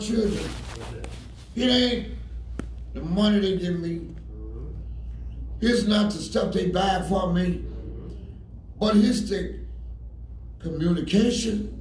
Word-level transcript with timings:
children. 0.00 0.48
It 1.54 1.66
ain't 1.68 2.08
the 2.94 3.00
money 3.02 3.40
they 3.40 3.56
give 3.58 3.78
me. 3.80 4.08
It's 5.60 5.84
not 5.84 6.10
the 6.10 6.18
stuff 6.18 6.52
they 6.52 6.70
buy 6.70 7.04
for 7.08 7.32
me. 7.32 7.64
But 8.80 8.96
it's 8.96 9.28
the 9.28 9.60
communication, 10.58 11.80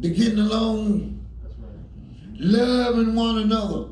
the 0.00 0.08
getting 0.10 0.38
along, 0.38 1.24
loving 2.34 3.14
one 3.14 3.38
another, 3.38 3.88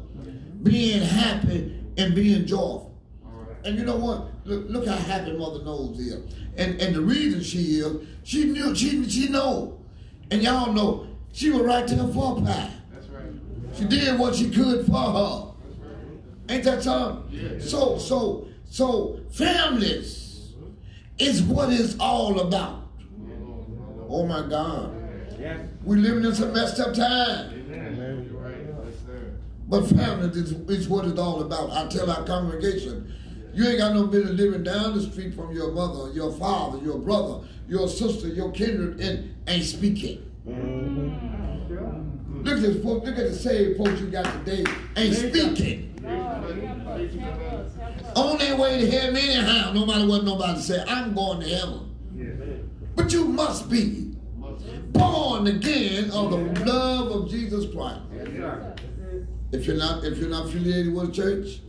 being 0.62 1.02
happy 1.02 1.78
and 1.98 2.14
being 2.14 2.46
joyful. 2.46 2.94
And 3.64 3.78
you 3.78 3.84
know 3.84 3.96
what? 3.96 4.28
Look, 4.44 4.68
look 4.68 4.86
how 4.86 4.96
happy 4.96 5.32
Mother 5.32 5.62
Knowles 5.64 6.00
is. 6.00 6.14
And 6.56 6.80
and 6.80 6.94
the 6.94 7.00
reason 7.00 7.42
she 7.42 7.78
is, 7.78 8.06
she 8.24 8.44
knew 8.44 8.74
she 8.74 9.08
she 9.08 9.28
know. 9.28 9.78
And 10.30 10.42
y'all 10.42 10.72
know 10.72 11.06
she 11.32 11.50
was 11.50 11.62
right 11.62 11.86
there 11.86 12.06
for 12.08 12.36
Pie. 12.40 12.70
That's 12.92 13.08
right. 13.08 13.24
She 13.74 13.84
did 13.84 14.18
what 14.18 14.34
she 14.34 14.50
could 14.50 14.86
for 14.86 14.92
her. 14.92 15.52
Ain't 16.48 16.64
that 16.64 16.82
something? 16.82 17.24
Yeah. 17.30 17.58
So 17.58 17.98
so 17.98 18.48
so 18.68 19.20
families 19.30 20.52
is 21.18 21.42
what 21.42 21.72
it's 21.72 21.96
all 21.98 22.40
about. 22.40 22.88
Oh 24.08 24.26
my 24.26 24.46
God. 24.46 24.94
Yes. 25.38 25.60
We 25.84 25.96
living 25.96 26.24
in 26.24 26.34
some 26.34 26.52
messed 26.52 26.78
up 26.78 26.94
time. 26.94 27.50
Amen. 27.72 28.28
You're 28.30 28.40
right. 28.40 28.56
Yes, 28.84 28.94
sir. 29.06 29.32
But 29.68 29.86
family 29.88 30.28
is, 30.38 30.52
is 30.52 30.88
what 30.88 31.06
it's 31.06 31.18
all 31.18 31.40
about. 31.40 31.70
I 31.70 31.88
tell 31.88 32.10
our 32.10 32.24
congregation, 32.24 33.12
you 33.54 33.66
ain't 33.66 33.78
got 33.78 33.94
no 33.94 34.06
business 34.06 34.38
living 34.38 34.64
down 34.64 34.94
the 34.94 35.02
street 35.02 35.34
from 35.34 35.52
your 35.52 35.72
mother, 35.72 36.12
your 36.12 36.30
father, 36.32 36.78
your 36.78 36.98
brother, 36.98 37.46
your 37.68 37.88
sister, 37.88 38.28
your 38.28 38.52
kindred, 38.52 39.00
and 39.00 39.34
ain't 39.48 39.64
speaking. 39.64 40.30
Look 42.62 42.76
at 42.76 42.82
folks, 42.84 43.06
look 43.06 43.18
at 43.18 43.28
the 43.28 43.34
saved 43.34 43.76
folks 43.76 44.00
you 44.00 44.06
got 44.06 44.24
today, 44.44 44.64
ain't 44.96 45.16
speaking. 45.16 45.88
On 48.14 48.38
their 48.38 48.56
way 48.56 48.80
to 48.80 48.88
heaven 48.88 49.16
anyhow, 49.16 49.72
no 49.72 49.84
matter 49.84 50.06
what 50.06 50.22
nobody 50.22 50.60
say, 50.60 50.84
I'm 50.86 51.12
going 51.12 51.40
to 51.40 51.48
heaven. 51.48 52.70
But 52.94 53.12
you 53.12 53.24
must 53.24 53.68
be 53.68 54.14
born 54.92 55.48
again 55.48 56.12
of 56.12 56.30
the 56.30 56.64
love 56.64 57.10
of 57.10 57.28
Jesus 57.28 57.64
Christ. 57.74 58.00
If 59.50 59.66
you're 59.66 59.76
not, 59.76 60.04
if 60.04 60.18
you're 60.18 60.30
not 60.30 60.46
affiliated 60.46 60.94
with 60.94 61.08
a 61.08 61.12
church, 61.12 61.62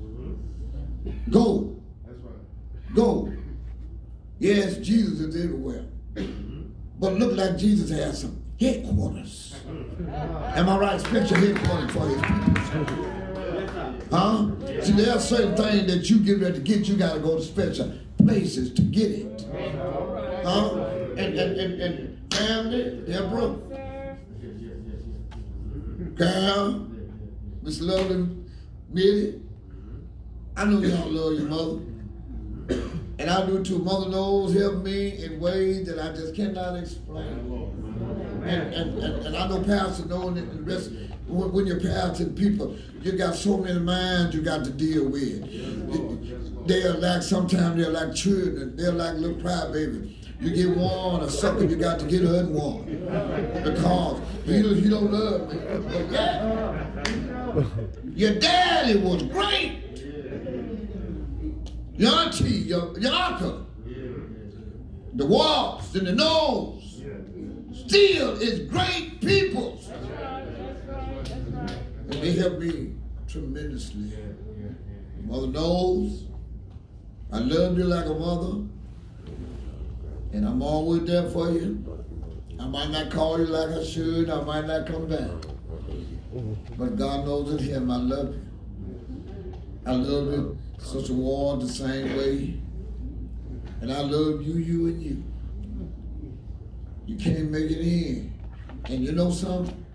go, 1.31 1.75
That's 2.05 2.19
right. 2.19 2.93
go. 2.93 3.33
Yes, 4.37 4.77
Jesus 4.77 5.21
is 5.21 5.43
everywhere, 5.43 5.85
but 6.99 7.13
look 7.13 7.35
like 7.35 7.57
Jesus 7.57 7.89
has 7.89 8.21
some 8.21 8.42
headquarters. 8.59 9.55
Am 10.55 10.69
I 10.69 10.77
right? 10.77 10.99
Spiritual 10.99 11.37
headquarters 11.37 11.91
for 11.91 12.07
his 12.07 12.21
people. 12.21 13.23
Huh? 14.11 14.51
See, 14.81 14.91
there 14.93 15.15
are 15.15 15.19
certain 15.19 15.55
things 15.55 15.91
that 15.91 16.09
you 16.09 16.19
get 16.19 16.39
ready 16.39 16.55
to 16.55 16.59
get. 16.59 16.87
You 16.87 16.95
got 16.95 17.13
to 17.15 17.19
go 17.19 17.37
to 17.37 17.43
special 17.43 17.91
places 18.17 18.73
to 18.73 18.81
get 18.81 19.11
it. 19.11 19.45
Huh? 20.43 20.75
And 21.17 21.39
and 21.39 21.59
and, 21.59 21.81
and 21.81 22.33
family, 22.33 23.03
Deborah, 23.07 23.57
Carol, 26.17 26.87
Miss 27.61 27.81
Lovely, 27.81 28.27
Millie. 28.89 29.41
I 30.55 30.65
know 30.65 30.79
y'all 30.79 31.09
love 31.09 31.33
your 31.39 31.49
mother. 31.49 33.02
And 33.23 33.31
I 33.31 33.45
do 33.45 33.63
too. 33.63 33.79
Mother 33.79 34.09
Knowles 34.09 34.53
help 34.53 34.83
me 34.83 35.23
in 35.23 35.39
ways 35.39 35.87
that 35.87 35.97
I 35.97 36.09
just 36.09 36.35
cannot 36.35 36.75
explain. 36.75 37.25
And, 38.43 38.73
and, 38.73 38.99
and, 39.01 39.25
and 39.27 39.37
I 39.37 39.47
know 39.47 39.63
Pastor 39.63 40.05
knowing 40.07 40.35
it, 40.35 40.51
the 40.51 40.61
rest, 40.61 40.91
when, 41.27 41.53
when 41.53 41.65
you're 41.65 41.79
pastoring 41.79 42.37
people, 42.37 42.75
you 43.01 43.13
got 43.13 43.35
so 43.35 43.59
many 43.59 43.79
minds 43.79 44.35
you 44.35 44.41
got 44.41 44.65
to 44.65 44.71
deal 44.71 45.07
with. 45.07 46.67
They're 46.67 46.95
like, 46.95 47.21
sometimes 47.21 47.81
they're 47.81 47.91
like 47.91 48.13
children, 48.13 48.75
they're 48.75 48.91
like 48.91 49.15
little 49.15 49.37
crybabies. 49.37 50.13
You 50.41 50.53
get 50.53 50.75
one, 50.75 51.21
or 51.23 51.29
something, 51.29 51.69
you 51.69 51.77
got 51.77 51.99
to 51.99 52.05
get 52.05 52.23
her 52.23 52.45
one. 52.45 52.83
Because 53.63 54.19
he, 54.43 54.81
he 54.81 54.89
don't 54.89 55.13
love 55.13 55.49
me. 55.49 55.59
But 55.87 56.11
yeah. 56.11 56.83
Your 58.15 58.35
daddy 58.35 58.99
was 58.99 59.23
great. 59.23 59.82
Your 61.95 62.15
uncle, 63.13 63.67
the 65.13 65.25
walks 65.25 65.93
and 65.95 66.07
the 66.07 66.13
nose, 66.13 67.03
still 67.73 68.31
is 68.41 68.59
great 68.69 69.21
people. 69.21 69.79
And 72.09 72.21
they 72.21 72.31
help 72.33 72.59
me 72.59 72.93
tremendously. 73.27 74.11
Mother 75.23 75.47
knows 75.47 76.25
I 77.31 77.39
love 77.39 77.77
you 77.77 77.85
like 77.85 78.05
a 78.05 78.13
mother, 78.13 78.67
and 80.33 80.45
I'm 80.47 80.61
always 80.61 81.03
there 81.05 81.27
for 81.29 81.49
you. 81.49 81.83
I 82.59 82.67
might 82.67 82.91
not 82.91 83.09
call 83.11 83.39
you 83.39 83.47
like 83.47 83.69
I 83.69 83.83
should, 83.83 84.29
I 84.29 84.41
might 84.43 84.67
not 84.67 84.85
come 84.85 85.07
back. 85.07 85.31
But 86.77 86.95
God 86.95 87.25
knows 87.25 87.53
it's 87.53 87.63
Him. 87.63 87.89
I 87.89 87.97
love 87.97 88.35
you. 88.35 88.41
I 89.85 89.91
love 89.93 90.31
you, 90.31 90.57
Sister 90.83 91.13
Ward, 91.13 91.61
the 91.61 91.67
same 91.67 92.15
way. 92.17 92.59
And 93.81 93.91
I 93.91 94.01
love 94.01 94.41
you, 94.43 94.55
you, 94.55 94.87
and 94.87 95.01
you. 95.01 95.23
You 97.05 97.17
can't 97.17 97.49
make 97.49 97.71
it 97.71 97.79
in. 97.79 98.33
And 98.85 99.03
you 99.03 99.13
know 99.13 99.31
something? 99.31 99.85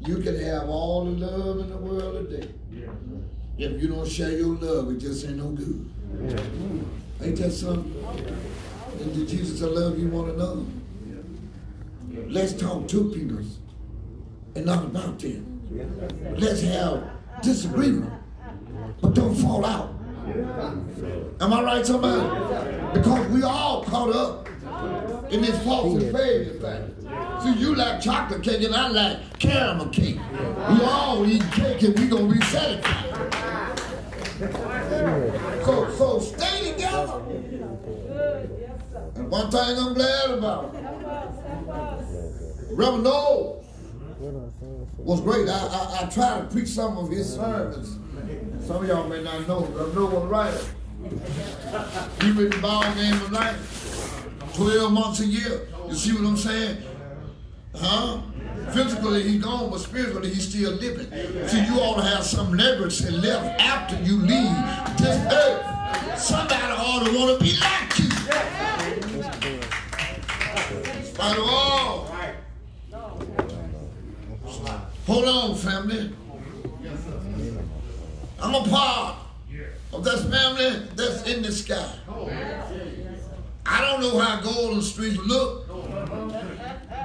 You 0.00 0.18
can 0.18 0.38
have 0.40 0.68
all 0.68 1.04
the 1.04 1.12
love 1.12 1.60
in 1.60 1.70
the 1.70 1.76
world 1.76 2.28
today. 2.28 2.52
If 3.58 3.80
you 3.80 3.88
don't 3.88 4.08
share 4.08 4.32
your 4.32 4.56
love, 4.56 4.90
it 4.90 4.98
just 4.98 5.24
ain't 5.26 5.36
no 5.36 5.50
good. 5.50 5.90
Ain't 7.22 7.36
that 7.36 7.52
something? 7.52 8.04
And 9.00 9.14
did 9.14 9.28
Jesus 9.28 9.60
love 9.60 9.98
you 9.98 10.08
one 10.08 10.30
another? 10.30 10.62
Let's 12.28 12.52
talk 12.52 12.88
to 12.88 13.10
people 13.10 13.38
and 14.54 14.66
not 14.66 14.84
about 14.84 15.18
them. 15.18 16.36
Let's 16.36 16.62
have 16.62 17.08
disagreement, 17.42 18.12
but 19.02 19.14
don't 19.14 19.34
fall 19.34 19.66
out. 19.66 19.94
Am 21.40 21.52
I 21.52 21.62
right, 21.62 21.84
somebody? 21.84 22.22
Because 22.94 23.26
we 23.28 23.42
all 23.42 23.84
caught 23.84 24.14
up 24.14 24.48
in 25.30 25.42
this 25.42 25.62
false 25.64 26.00
and 26.00 26.16
failure 26.16 26.54
thing. 26.54 26.94
See, 27.42 27.60
you 27.60 27.74
like 27.74 28.00
chocolate 28.00 28.42
cake 28.42 28.62
and 28.62 28.74
I 28.74 28.88
like 28.88 29.38
caramel 29.40 29.88
cake. 29.88 30.18
We 30.68 30.84
all 30.84 31.26
eat 31.26 31.42
cake 31.52 31.82
and 31.82 31.98
we 31.98 32.06
gonna 32.06 32.32
be 32.32 32.40
satisfied. 32.42 33.78
So, 35.64 35.90
so 35.98 36.18
stay 36.20 36.72
together. 36.72 37.20
And 39.16 39.30
one 39.30 39.50
thing 39.50 39.78
I'm 39.78 39.94
glad 39.94 40.30
about, 40.30 40.74
Reverend 42.70 43.04
Knowles 43.04 43.61
was 44.98 45.20
great. 45.20 45.48
I, 45.48 45.52
I, 45.52 45.98
I 46.02 46.08
tried 46.08 46.40
to 46.42 46.46
preach 46.52 46.68
some 46.68 46.96
of 46.96 47.10
his 47.10 47.34
sermons. 47.34 47.98
Some 48.66 48.76
of 48.76 48.88
y'all 48.88 49.08
may 49.08 49.22
not 49.22 49.48
know. 49.48 49.60
Knowles 49.60 50.12
was 50.12 50.22
a 50.22 50.26
writer. 50.26 50.64
He 52.20 52.30
written 52.30 52.60
ball 52.60 52.82
game 52.94 53.14
of 53.14 53.32
night. 53.32 53.56
12 54.54 54.92
months 54.92 55.20
a 55.20 55.26
year. 55.26 55.66
You 55.88 55.94
see 55.94 56.12
what 56.12 56.24
I'm 56.24 56.36
saying? 56.36 56.78
Huh? 57.74 58.20
Physically 58.72 59.22
he's 59.24 59.42
gone, 59.42 59.70
but 59.70 59.80
spiritually 59.80 60.28
he's 60.28 60.48
still 60.48 60.72
living. 60.72 61.10
See, 61.48 61.64
you 61.64 61.80
ought 61.80 61.96
to 61.96 62.02
have 62.02 62.22
some 62.22 62.54
legacy 62.54 63.10
left 63.10 63.60
after 63.60 64.00
you 64.02 64.18
leave 64.18 64.98
this 64.98 65.32
earth. 65.32 66.18
Somebody 66.18 66.54
ought 66.54 67.04
to 67.06 67.18
want 67.18 67.38
to 67.38 67.44
be 67.44 67.58
like 67.58 67.98
you. 67.98 68.04
In 70.92 71.04
spite 71.04 71.38
of 71.38 71.44
all. 71.44 72.11
Hold 75.06 75.24
on, 75.24 75.54
family. 75.56 76.12
I'm 78.40 78.54
a 78.54 78.68
part 78.68 79.16
of 79.92 80.04
this 80.04 80.24
family 80.24 80.86
that's 80.94 81.26
in 81.26 81.42
the 81.42 81.50
sky. 81.50 81.92
I 83.66 83.80
don't 83.80 84.00
know 84.00 84.18
how 84.18 84.40
Golden 84.40 84.80
Street 84.80 85.18
look. 85.20 85.68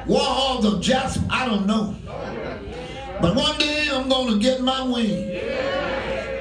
Walls 0.06 0.66
of 0.66 0.82
jasper, 0.82 1.26
I 1.30 1.46
don't 1.48 1.66
know. 1.66 1.96
But 3.20 3.36
one 3.36 3.58
day 3.58 3.88
I'm 3.92 4.08
gonna 4.08 4.38
get 4.38 4.62
my 4.62 4.84
wing. 4.84 5.42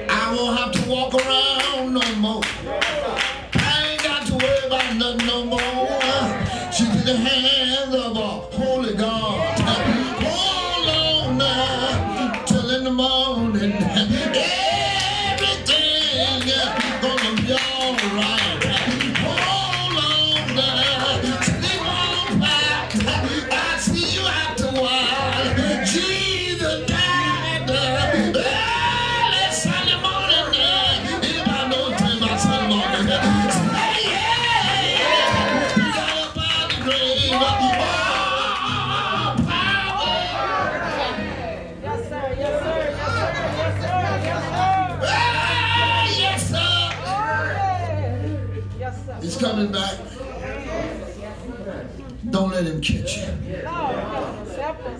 I 0.09 0.35
won't 0.35 0.59
have 0.59 0.71
to 0.73 0.89
walk 0.89 1.13
around 1.15 1.93
no 1.93 2.15
more. 2.17 2.43
I 3.55 3.87
ain't 3.91 4.03
got 4.03 4.27
to 4.27 4.33
worry 4.33 4.67
about 4.67 4.95
nothing 4.95 5.27
no 5.27 5.43
more. 5.45 6.71
She's 6.71 6.87
in 6.87 7.05
the 7.05 7.17
hands 7.17 7.95
of 7.95 8.15
a 8.15 8.46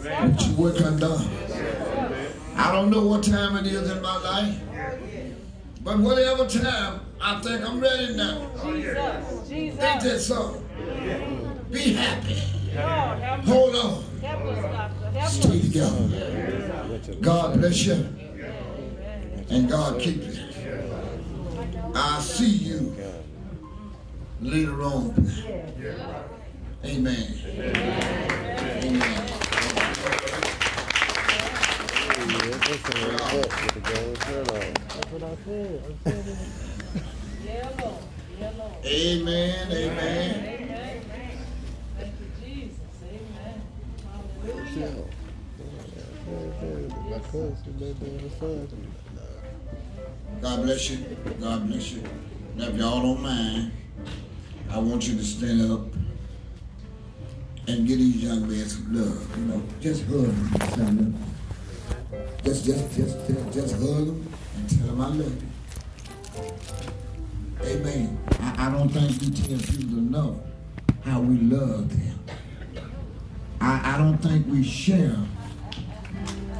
What 0.04 0.48
you 0.48 0.54
work 0.56 0.80
undone. 0.80 1.28
I 2.56 2.72
don't 2.72 2.90
know 2.90 3.06
what 3.08 3.24
time 3.24 3.58
it 3.58 3.66
is 3.66 3.90
in 3.90 4.02
my 4.02 4.18
life, 4.18 4.60
but 5.84 5.98
whatever 6.00 6.48
time, 6.48 7.02
I 7.22 7.42
think 7.42 7.68
I'm 7.68 7.80
ready 7.80 8.16
now. 8.16 8.50
Jesus, 8.64 9.50
Jesus. 9.50 9.84
Ain't 9.84 10.02
that 10.02 10.20
so? 10.20 10.64
Be 11.72 11.94
happy. 11.94 12.42
Lord, 12.76 13.20
have 13.20 13.40
mercy. 13.40 13.52
Hold 13.52 13.76
on. 13.76 14.04
Help 14.22 14.42
us, 14.46 14.62
Doctor. 14.62 15.20
Help 15.20 15.32
Stay 15.32 15.62
together. 15.62 17.18
God 17.22 17.60
bless 17.60 17.86
you. 17.86 18.08
And 19.50 19.70
God 19.70 20.00
keep 20.00 20.24
you. 20.24 20.34
I'll 21.96 22.22
see 22.22 22.50
you 22.50 22.96
later 24.42 24.84
on. 24.84 25.14
Amen. 26.86 27.34
Amen. 28.84 29.28
Yeah, 32.18 32.24
Lord. 32.28 32.46
Yeah, 32.46 32.52
Lord. 32.52 32.68
Amen. 38.86 39.72
Amen. 39.72 40.32
Thank 41.98 42.14
you, 42.20 42.28
Jesus. 42.42 42.80
Amen. 43.04 43.62
God 50.42 50.62
bless 50.64 50.90
you. 50.90 50.98
God 51.42 51.68
bless 51.68 51.92
you. 51.92 52.04
Now, 52.56 52.68
if 52.68 52.76
y'all 52.76 53.02
don't 53.02 53.22
mind, 53.22 53.72
I 54.72 54.78
want 54.78 55.06
you 55.10 55.18
to 55.18 55.24
stand 55.26 55.70
up 55.70 55.82
and 57.68 57.86
give 57.86 57.98
these 58.00 58.24
young 58.24 58.48
men 58.48 58.66
some 58.70 58.96
love. 58.96 59.38
You 59.38 59.44
know, 59.46 59.64
just 59.82 60.06
hug 60.06 60.28
them. 60.78 61.37
Just, 62.48 62.64
just, 62.64 62.96
just, 62.96 63.28
just, 63.28 63.52
just 63.52 63.74
hug 63.74 64.06
them 64.06 64.34
and 64.56 64.70
tell 64.70 64.88
them 64.88 65.02
I 65.02 65.08
love 65.08 65.44
you. 65.44 65.50
Amen. 67.62 68.18
I, 68.40 68.68
I 68.68 68.72
don't 68.72 68.88
think 68.88 69.20
we 69.20 69.32
tell 69.32 69.60
people 69.60 69.98
enough 69.98 70.36
how 71.04 71.20
we 71.20 71.40
love 71.40 71.90
them. 71.90 72.20
I, 73.60 73.96
I 73.96 73.98
don't 73.98 74.18
think 74.20 74.48
we 74.48 74.64
share 74.64 75.18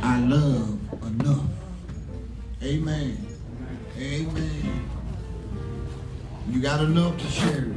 our 0.02 0.20
love 0.28 0.78
enough. 1.04 1.46
Amen. 2.62 3.26
Amen. 3.98 4.90
You 6.50 6.62
got 6.62 6.82
enough 6.82 7.18
to 7.18 7.28
share 7.28 7.64
it. 7.64 7.77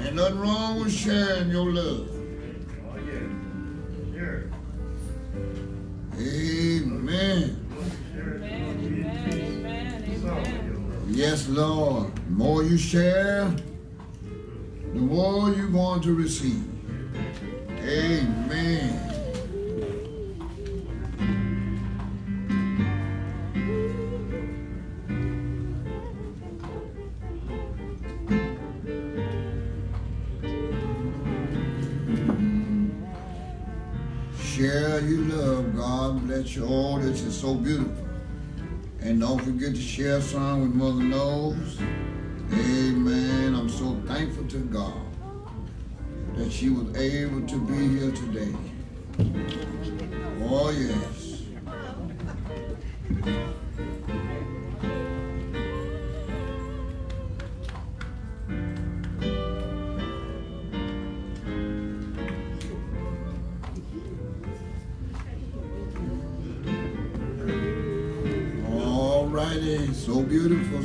Ain't 0.00 0.14
nothing 0.14 0.38
wrong 0.38 0.80
with 0.80 0.92
sharing 0.92 1.50
your 1.50 1.72
love. 1.72 2.08
Oh, 2.10 2.96
yeah. 2.96 3.20
Sure. 4.14 4.50
Amen. 6.18 7.58
Yes, 11.08 11.48
Lord. 11.48 12.14
The 12.14 12.30
more 12.30 12.62
you 12.62 12.78
share, 12.78 13.54
the 14.94 15.00
more 15.00 15.50
you're 15.50 15.68
going 15.68 16.00
to 16.02 16.14
receive. 16.14 16.71
Your 35.08 35.18
love. 35.36 35.76
God 35.76 36.26
bless 36.26 36.54
you. 36.54 36.64
all. 36.64 36.98
this 36.98 37.22
is 37.22 37.38
so 37.38 37.54
beautiful. 37.54 38.06
And 39.00 39.20
don't 39.20 39.42
forget 39.42 39.74
to 39.74 39.80
share 39.80 40.20
some 40.20 40.60
with 40.60 40.74
Mother 40.74 41.02
Knowles. 41.02 41.80
Amen. 42.52 43.54
I'm 43.54 43.68
so 43.68 44.00
thankful 44.06 44.46
to 44.46 44.58
God 44.58 45.02
that 46.36 46.52
she 46.52 46.68
was 46.68 46.96
able 46.96 47.44
to 47.48 47.60
be 47.66 47.98
here 47.98 48.12
today. 48.12 48.54
Oh, 50.44 50.70
yes. 50.70 51.42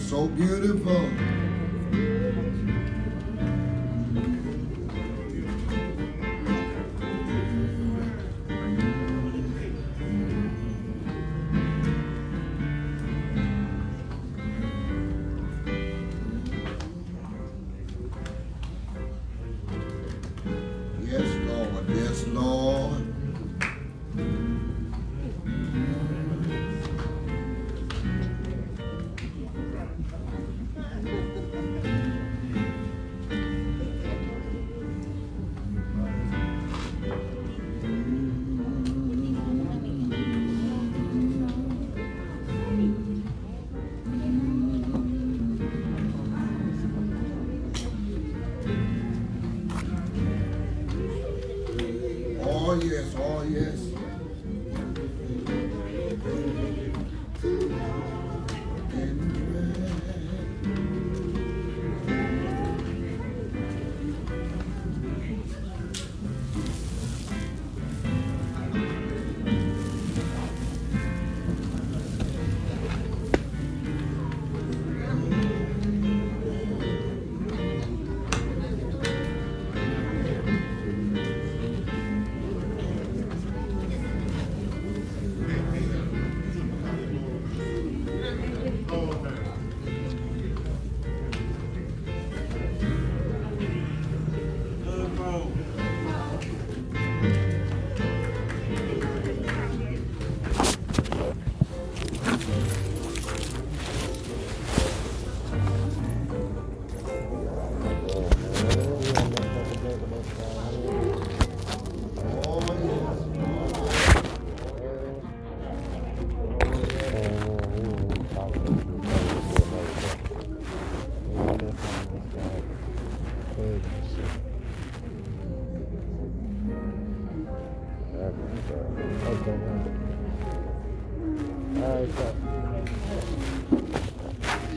So 0.07 0.25
beautiful. 0.25 1.36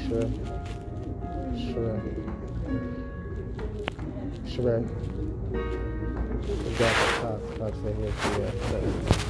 Sure. 0.08 0.28
Sure. 1.56 2.00
Sure. 4.48 4.80
We 6.50 6.70
got 6.74 6.94
the 6.96 7.10
top, 7.20 7.40
top 7.58 7.74
say 7.82 7.92
here, 7.94 9.26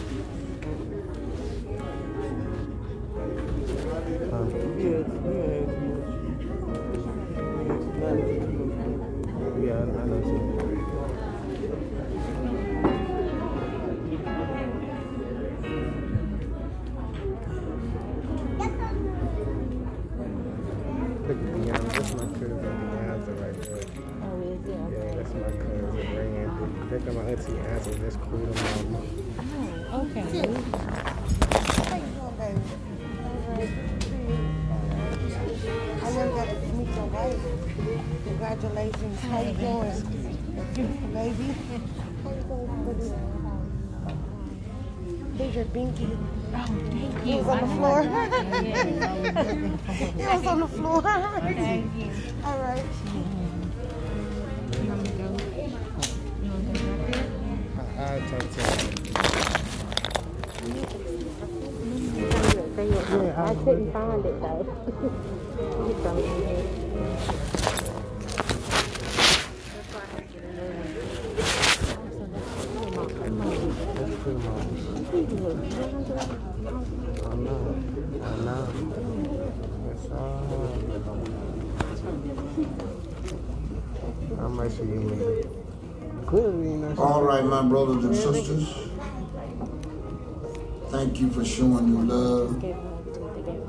meet 37.30 37.42
your 37.44 37.56
wife. 37.96 38.24
Congratulations. 38.24 39.20
How 39.20 39.40
you 39.42 39.52
doing? 39.54 40.02
Beautiful 40.74 41.08
baby. 41.08 41.54
How 42.24 42.30
you 42.30 42.42
doing? 42.42 43.30
Here's 45.36 45.54
your 45.54 45.64
binky. 45.66 46.18
Oh, 46.52 46.66
thank 46.90 47.22
He 47.22 47.30
you. 47.30 47.36
was 47.38 47.48
on 47.48 47.60
the 47.60 47.66
floor. 47.76 48.02
know. 48.04 48.10
Yeah, 48.60 49.44
He 50.16 50.26
was 50.26 50.46
on 50.46 50.60
the 50.60 50.68
floor. 50.68 51.02
Thank 51.02 51.94
you. 51.96 52.10
All 52.44 52.58
right. 52.58 52.84
You 54.82 54.88
want 54.88 55.02
me 55.02 55.08
to 55.08 55.16
go? 55.16 55.24
You 56.42 56.50
want 56.50 56.76
to 56.76 56.82
go 56.82 56.90
up 56.92 57.00
there? 57.06 57.24
I, 57.98 58.16
I 58.16 58.20
talk 58.28 58.40
to 58.40 58.60
I, 62.80 63.54
couldn't 63.64 63.92
find 63.92 64.24
it 64.26 64.40
though. 64.40 64.66
It's 65.60 66.06
on 66.06 66.16
here. 66.16 66.80
that's 74.00 74.16
cool 74.22 74.34
to 74.34 74.38
mama. 74.38 74.60
I 74.60 74.64
know. 74.64 74.64
I 74.64 74.64
know. 74.64 74.74
That's 74.74 74.86
all. 74.86 74.99
How 84.38 84.48
much 84.48 84.78
you 84.78 84.84
need? 84.84 85.46
Clearly, 86.26 86.70
you 86.70 86.76
know. 86.76 86.94
she- 86.94 87.00
All 87.00 87.22
right, 87.24 87.44
my 87.44 87.62
brothers 87.62 88.04
and 88.04 88.14
sisters. 88.14 88.68
Thank 90.90 91.20
you 91.20 91.30
for 91.30 91.44
showing 91.44 91.88
your 91.92 92.02
love. 92.04 92.64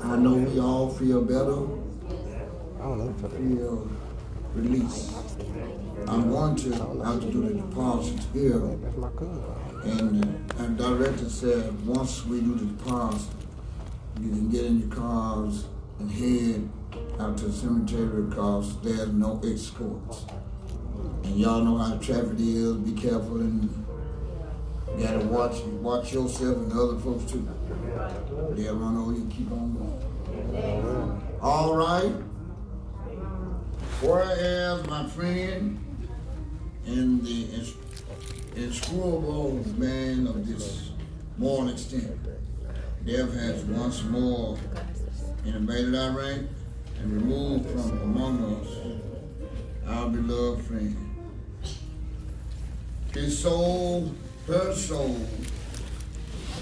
I 0.04 0.16
know 0.16 0.34
we 0.34 0.60
all 0.60 0.90
feel 0.90 1.22
better, 1.22 1.58
I 2.80 2.82
don't 2.84 2.98
know. 2.98 3.14
If 3.24 3.32
we 3.40 3.56
feel 3.56 3.88
released. 4.54 5.12
I'm 6.08 6.30
going 6.30 6.56
to 6.56 6.72
have 7.04 7.20
to 7.20 7.30
do 7.30 7.42
the 7.48 7.54
deposit 7.54 8.20
here. 8.32 8.60
My 9.84 9.90
cousin. 9.90 10.46
Uh, 10.58 10.62
and 10.62 10.78
director 10.78 11.28
said, 11.28 11.86
once 11.86 12.24
we 12.26 12.40
do 12.40 12.54
the 12.54 12.66
deposit, 12.66 13.32
you 14.20 14.28
can 14.30 14.48
get 14.50 14.64
in 14.64 14.80
your 14.80 14.88
cars 14.88 15.64
and 15.98 16.10
head 16.10 16.68
out 17.18 17.36
to 17.38 17.46
the 17.46 17.52
cemetery 17.52 18.22
because 18.22 18.80
there's 18.82 19.08
no 19.08 19.40
escorts. 19.44 20.24
And 21.24 21.36
y'all 21.36 21.62
know 21.62 21.78
how 21.78 21.96
traffic 21.96 22.38
is, 22.38 22.74
be 22.74 22.92
careful 22.92 23.40
and 23.40 23.62
you 24.98 25.06
gotta 25.06 25.20
watch 25.20 25.58
watch 25.80 26.12
yourself 26.12 26.58
and 26.58 26.70
the 26.70 26.82
other 26.82 26.98
folks 26.98 27.32
too. 27.32 27.48
They'll 28.50 28.76
run 28.76 28.96
over 28.98 29.12
you 29.12 29.22
and 29.22 29.32
keep 29.32 29.50
on 29.50 29.74
going. 29.74 31.38
All 31.40 31.74
right. 31.74 32.12
Whereas 34.02 34.86
my 34.86 35.06
friend 35.06 35.80
in 36.84 37.22
the 37.24 37.54
ins- 38.56 38.78
inscrutable 38.78 39.64
man 39.78 40.26
of 40.26 40.46
this 40.46 40.90
moral 41.38 41.68
extent, 41.70 42.18
death 43.04 43.32
has 43.34 43.64
once 43.64 44.02
more 44.04 44.58
invaded 45.44 45.94
our 45.94 46.10
rank 46.12 46.48
and 46.98 47.12
removed 47.12 47.68
from 47.70 48.02
among 48.02 48.44
us 48.54 48.68
our 49.86 50.08
beloved 50.08 50.64
friend. 50.64 50.96
His 53.12 53.38
soul, 53.38 54.14
her 54.46 54.72
soul, 54.74 55.20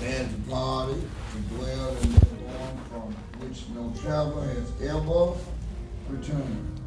has 0.00 0.28
departed 0.28 1.00
to 1.32 1.54
dwell 1.54 1.96
in 1.96 2.12
the 2.14 2.20
form 2.20 2.78
from 2.88 3.14
which 3.40 3.68
no 3.74 3.92
traveler 4.00 4.46
has 4.46 4.72
ever 4.82 5.34
returned. 6.08 6.80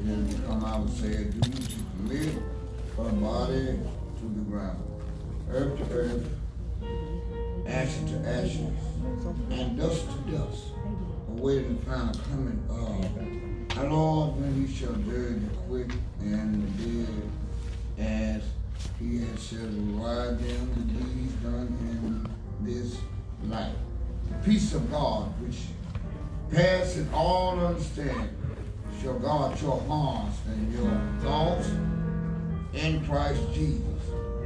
It 0.00 0.06
has 0.06 0.34
become 0.34 0.64
our 0.64 0.88
sad 0.88 1.40
duty 1.40 1.62
to 1.62 1.74
commit 1.96 2.34
her 2.96 3.12
body 3.12 3.78
to 4.24 4.40
the 4.40 4.50
ground, 4.50 4.82
earth 5.50 5.76
to 5.78 5.94
earth, 5.94 6.28
ashes 7.66 8.10
to 8.10 8.18
ashes, 8.28 8.70
and 9.50 9.78
dust 9.78 10.06
to 10.10 10.32
dust, 10.32 10.64
awaiting 11.28 11.78
the 11.78 11.84
final 11.84 12.14
coming 12.30 12.62
of 12.70 13.78
our 13.78 13.90
Lord 13.90 14.36
when 14.40 14.66
he 14.66 14.72
shall 14.72 14.92
judge 14.92 15.40
the 15.42 15.56
quick 15.68 15.90
and 16.20 16.78
the 16.78 16.84
dead, 16.84 17.30
as 17.98 18.42
he 18.98 19.20
has 19.20 19.42
said, 19.42 19.74
reward 19.88 20.38
them 20.38 20.70
the 20.74 21.04
deeds 21.04 21.32
done 21.34 21.76
in 21.80 22.64
this 22.64 22.96
life. 23.46 23.74
The 24.30 24.50
peace 24.50 24.72
of 24.74 24.90
God, 24.90 25.28
which 25.42 25.58
passeth 26.50 27.12
all 27.12 27.58
understanding, 27.58 28.30
shall 29.02 29.18
guard 29.18 29.60
your 29.60 29.80
hearts 29.82 30.38
and 30.46 30.72
your 30.72 31.00
thoughts 31.20 31.68
in 32.72 33.04
Christ 33.06 33.42
Jesus. 33.52 33.93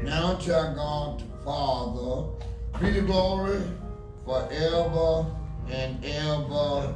Now 0.03 0.35
to 0.35 0.57
our 0.57 0.75
God, 0.75 1.23
Father, 1.45 2.29
be 2.81 2.91
the 2.91 3.03
glory 3.03 3.61
forever 4.25 5.27
and 5.71 6.05
ever. 6.05 6.95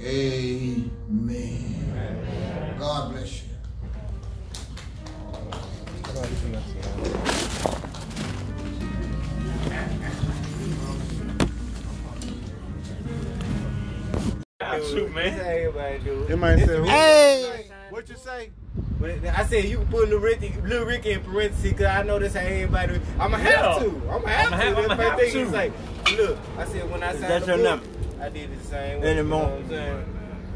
Amen. 0.00 1.54
God 2.78 3.12
bless 3.12 3.42
you. 3.42 3.48
Shoot, 14.90 15.14
man. 15.14 15.40
Everybody 15.40 15.98
do. 16.00 16.26
It 16.28 16.36
might 16.36 16.58
say, 16.58 16.82
Hey! 16.84 17.70
What 17.90 18.08
you 18.08 18.16
say? 18.16 18.50
But 19.04 19.38
I 19.38 19.44
said 19.44 19.64
you 19.66 19.76
can 19.78 19.86
put 19.88 20.08
Lil 20.08 20.18
Ricky, 20.18 20.54
Lil 20.64 20.86
Ricky 20.86 21.12
in 21.12 21.20
parentheses 21.20 21.72
because 21.72 21.86
I 21.86 22.02
know 22.04 22.18
that's 22.18 22.34
how 22.34 22.40
everybody. 22.40 22.98
I'ma 23.20 23.36
have 23.36 23.80
to. 23.82 23.88
I'ma 24.10 24.26
have 24.28 24.52
I'ma 24.52 24.56
have- 24.56 24.76
That's 24.76 24.90
I'ma 24.90 24.94
my 24.96 25.04
have 25.04 25.18
thing. 25.18 25.32
to. 25.32 25.40
It's 25.42 25.52
like, 25.52 25.72
look, 26.16 26.38
I 26.56 26.64
said 26.64 26.90
when 26.90 27.02
I 27.02 27.12
signed 27.12 27.24
That's 27.24 27.44
the 27.46 27.56
your 27.58 27.76
book, 27.76 27.84
number. 27.84 28.24
I 28.24 28.28
did 28.30 28.58
the 28.58 28.64
same 28.64 29.00
way. 29.02 29.10
Anymore. 29.10 29.40
You 29.40 29.46
know 29.46 29.50
what 29.50 29.60
I'm 29.60 29.68
saying? 29.68 30.10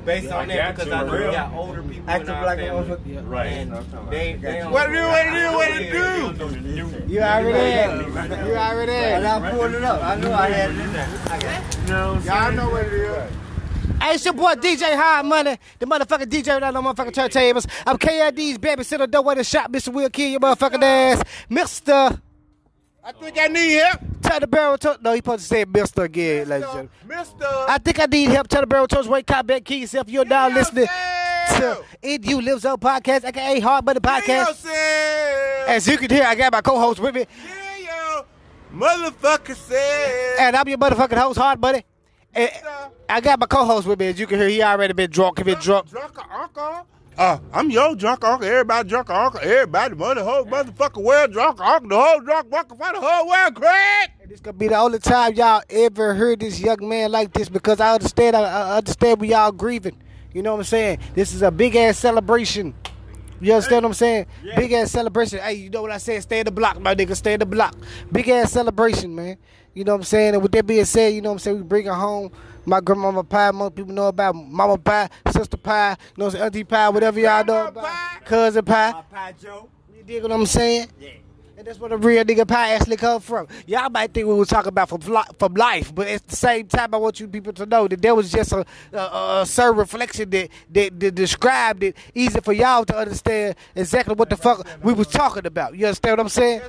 Based 0.07 0.33
I 0.33 0.41
on 0.41 0.49
that 0.49 0.57
got 0.57 0.75
because 0.77 0.87
you, 0.87 0.93
I 0.95 1.03
know 1.05 1.13
real. 1.13 1.27
we 1.29 1.33
got 1.35 1.53
older 1.53 1.83
people 1.83 1.97
in 1.97 2.09
Acting 2.09 2.29
our 2.31 2.47
like 2.47 2.59
a 2.59 2.63
family. 2.63 2.97
motherfucker. 2.97 3.29
Right. 3.29 3.47
And 3.47 4.11
they, 4.11 4.33
they 4.37 4.59
don't- 4.61 4.73
What 4.73 4.87
to 4.87 4.93
do, 4.93 5.03
what 5.03 5.23
to 5.25 5.33
do, 5.33 5.57
what 5.57 6.53
to 6.55 6.61
do? 6.61 7.13
You 7.13 7.21
already 7.21 7.71
had. 7.71 8.47
You 8.47 8.55
already 8.57 8.93
had. 8.93 9.13
And 9.23 9.27
I 9.27 9.51
pulled 9.51 9.75
it 9.75 9.85
up. 9.85 10.03
I 10.03 10.15
knew 10.17 10.31
I 10.31 10.49
had 10.49 10.71
it 10.71 10.79
in 10.79 10.93
there. 10.95 11.09
I 11.27 11.39
got 11.39 11.45
it. 11.75 11.79
You 11.83 11.89
know 11.93 12.15
what 12.15 12.31
I'm 12.31 12.53
Y'all 12.53 12.53
know 12.53 12.71
what 12.71 12.87
it 12.87 12.93
is. 12.95 13.33
Hey, 14.01 14.15
it's 14.15 14.25
your 14.25 14.35
boy 14.35 14.55
DJ 14.55 14.95
High 14.97 15.23
Money, 15.23 15.59
the 15.79 15.87
motherfucking 15.87 16.27
DJ 16.27 16.55
without 16.55 16.73
no 16.73 16.83
motherfucking 16.83 17.13
turntables. 17.13 17.67
I'm 17.87 17.99
KID's 17.99 18.59
babysitter, 18.59 19.11
don't 19.11 19.25
want 19.27 19.39
to 19.39 19.45
shot, 19.45 19.73
Mr. 19.73 19.93
Will 19.93 20.09
kill 20.09 20.29
your 20.31 20.41
motherfucking 20.41 20.83
ass. 20.83 21.23
Mr. 21.51 22.21
I 23.03 23.13
think 23.13 23.39
I 23.39 23.47
need 23.49 23.73
help. 23.73 24.01
Tell 24.23 24.41
the 24.41 24.47
barrel 24.47 24.79
to 24.79 24.99
No, 25.03 25.13
he 25.13 25.19
supposed 25.19 25.43
to 25.43 25.47
say 25.49 25.65
Mr. 25.65 26.05
again, 26.05 26.49
ladies 26.49 26.69
and 26.69 26.89
gentlemen. 26.91 26.91
Mister. 27.07 27.47
I 27.69 27.79
think 27.83 27.99
I 28.01 28.07
need 28.07 28.29
help. 28.31 28.49
Tell 28.49 28.61
the 28.61 28.67
barrel 28.67 28.87
to 28.89 29.03
wait, 29.09 29.27
cop 29.27 29.47
back, 29.47 29.65
key 29.65 29.79
yourself. 29.79 30.09
You're 30.09 30.25
now 30.27 30.49
listening 30.49 30.87
to. 31.57 31.83
It 32.03 32.25
You 32.27 32.41
Lives 32.41 32.65
Up 32.67 32.81
Podcast, 32.81 33.25
aka 33.25 33.59
Hard 33.61 33.85
Money 33.85 34.01
Podcast. 34.01 34.67
As 35.67 35.89
you 35.89 35.97
can 35.97 36.11
hear, 36.11 36.25
I 36.25 36.35
got 36.35 36.53
my 36.53 36.61
co-host 36.61 37.01
with 37.01 37.15
me, 37.15 37.27
Kill 37.27 38.27
motherfucker 38.75 39.57
self. 39.57 40.41
and 40.41 40.55
I'm 40.57 40.69
your 40.69 40.79
motherfucking 40.79 41.19
host, 41.19 41.39
Hard 41.39 41.61
Money. 41.61 41.85
And 42.39 42.51
I 43.09 43.21
got 43.21 43.41
my 43.41 43.47
co-host 43.47 43.87
with 43.87 43.99
me. 43.99 44.07
As 44.07 44.21
you 44.21 44.27
can 44.27 44.39
hear, 44.39 44.49
he 44.49 44.63
already 44.63 44.93
been 44.93 45.11
drunk. 45.11 45.39
He 45.39 45.45
been 45.45 45.59
drunk. 45.59 45.91
Drunk 45.91 46.17
uncle. 46.33 46.87
Uh, 47.17 47.37
I'm 47.53 47.69
your 47.69 47.97
drunk 47.97 48.23
uncle. 48.23 48.47
Everybody 48.47 48.89
drunk 48.89 49.11
uncle. 49.11 49.41
Everybody, 49.43 49.97
mother, 49.97 50.23
whole 50.23 50.45
motherfucking 50.45 51.03
world 51.03 51.33
drunk 51.33 51.61
uncle. 51.61 51.89
The 51.89 52.01
whole 52.01 52.21
drunk 52.21 52.55
uncle 52.55 52.77
for 52.77 52.93
the 52.93 53.01
whole 53.01 53.29
world, 53.29 53.55
Craig. 53.57 54.11
This 54.29 54.39
gonna 54.39 54.57
be 54.57 54.69
the 54.69 54.77
only 54.77 55.01
time 55.01 55.35
y'all 55.35 55.63
ever 55.69 56.15
heard 56.15 56.39
this 56.39 56.61
young 56.61 56.89
man 56.89 57.11
like 57.11 57.33
this 57.33 57.49
because 57.49 57.81
I 57.81 57.95
understand. 57.95 58.37
I, 58.37 58.43
I 58.43 58.77
understand 58.77 59.21
we 59.21 59.31
y'all 59.31 59.51
grieving. 59.51 60.01
You 60.33 60.43
know 60.43 60.53
what 60.53 60.59
I'm 60.59 60.65
saying? 60.65 61.01
This 61.15 61.33
is 61.33 61.43
a 61.43 61.51
big 61.51 61.75
ass 61.75 61.99
celebration. 61.99 62.73
You 63.41 63.55
understand 63.55 63.85
what 63.85 63.91
I'm 63.91 63.95
saying? 63.95 64.27
Big 64.55 64.73
ass 64.73 64.93
celebration. 64.93 65.41
Hey, 65.41 65.55
you 65.55 65.71
know 65.71 65.83
what 65.83 65.91
I 65.91 65.99
said? 65.99 66.23
Stay 66.23 66.41
in 66.41 66.45
the 66.45 66.53
block, 66.53 66.81
my 66.81 66.95
nigga. 66.95 67.17
Stay 67.17 67.35
in 67.35 67.41
the 67.41 67.47
block. 67.47 67.75
Big 68.13 68.29
ass 68.29 68.53
celebration, 68.53 69.15
man. 69.15 69.39
You 69.75 69.85
know 69.85 69.93
what 69.93 69.99
I'm 69.99 70.05
saying? 70.05 70.35
And 70.35 70.43
with 70.43 70.53
that 70.53 70.67
being 70.67 70.85
said, 70.85 71.15
you 71.15 71.21
know 71.21 71.31
what 71.31 71.35
I'm 71.35 71.39
saying? 71.39 71.57
We 71.59 71.63
bring 71.63 71.87
her 71.87 71.95
home. 71.95 72.33
My 72.65 72.81
grandmama 72.81 73.25
pie, 73.25 73.51
most 73.51 73.75
people 73.75 73.95
know 73.95 74.09
about 74.09 74.35
mama 74.35 74.77
pie, 74.77 75.09
sister 75.31 75.57
pie, 75.57 75.93
you 75.93 75.97
know 76.19 76.25
what 76.27 76.27
I'm 76.27 76.31
saying? 76.33 76.45
Auntie 76.45 76.65
pie, 76.65 76.89
whatever 76.91 77.19
y'all 77.19 77.43
know 77.45 77.69
about. 77.69 78.25
Cousin 78.27 78.65
pie. 78.65 78.93
Pie 79.11 79.35
Joe. 79.41 79.69
You 79.97 80.03
dig 80.03 80.23
what 80.23 80.33
I'm 80.33 80.45
saying? 80.45 80.89
Yeah. 81.01 81.11
And 81.57 81.67
that's 81.67 81.81
where 81.81 81.89
the 81.89 81.97
real 81.97 82.23
nigga 82.25 82.47
pie 82.47 82.75
actually 82.75 82.97
come 82.97 83.21
from. 83.21 83.49
Y'all 83.67 83.91
might 83.91 84.15
think 84.15 84.29
we 84.29 84.35
was 84.35 84.47
talking 84.47 84.69
about 84.69 84.91
from, 84.91 85.01
from 85.01 85.55
life, 85.55 85.93
but 85.93 86.07
at 86.07 86.25
the 86.29 86.37
same 86.37 86.69
time, 86.69 86.95
I 86.95 86.99
want 86.99 87.19
you 87.19 87.27
people 87.27 87.53
to 87.55 87.67
know 87.67 87.89
that 87.89 88.01
there 88.01 88.15
was 88.15 88.31
just 88.31 88.53
a, 88.53 88.65
a, 88.93 89.41
a 89.41 89.47
certain 89.47 89.77
reflection 89.77 90.31
that, 90.31 90.51
that, 90.71 91.01
that 91.01 91.15
described 91.17 91.83
it 91.83 91.97
easy 92.15 92.39
for 92.41 92.53
y'all 92.53 92.85
to 92.85 92.97
understand 92.97 93.57
exactly 93.75 94.15
what 94.15 94.31
the 94.31 94.37
fuck 94.37 94.65
we 94.85 94.93
was 94.93 95.09
talking 95.09 95.47
about. 95.47 95.75
You 95.77 95.87
understand 95.87 96.19
what 96.19 96.21
I'm 96.21 96.29
saying? 96.29 96.61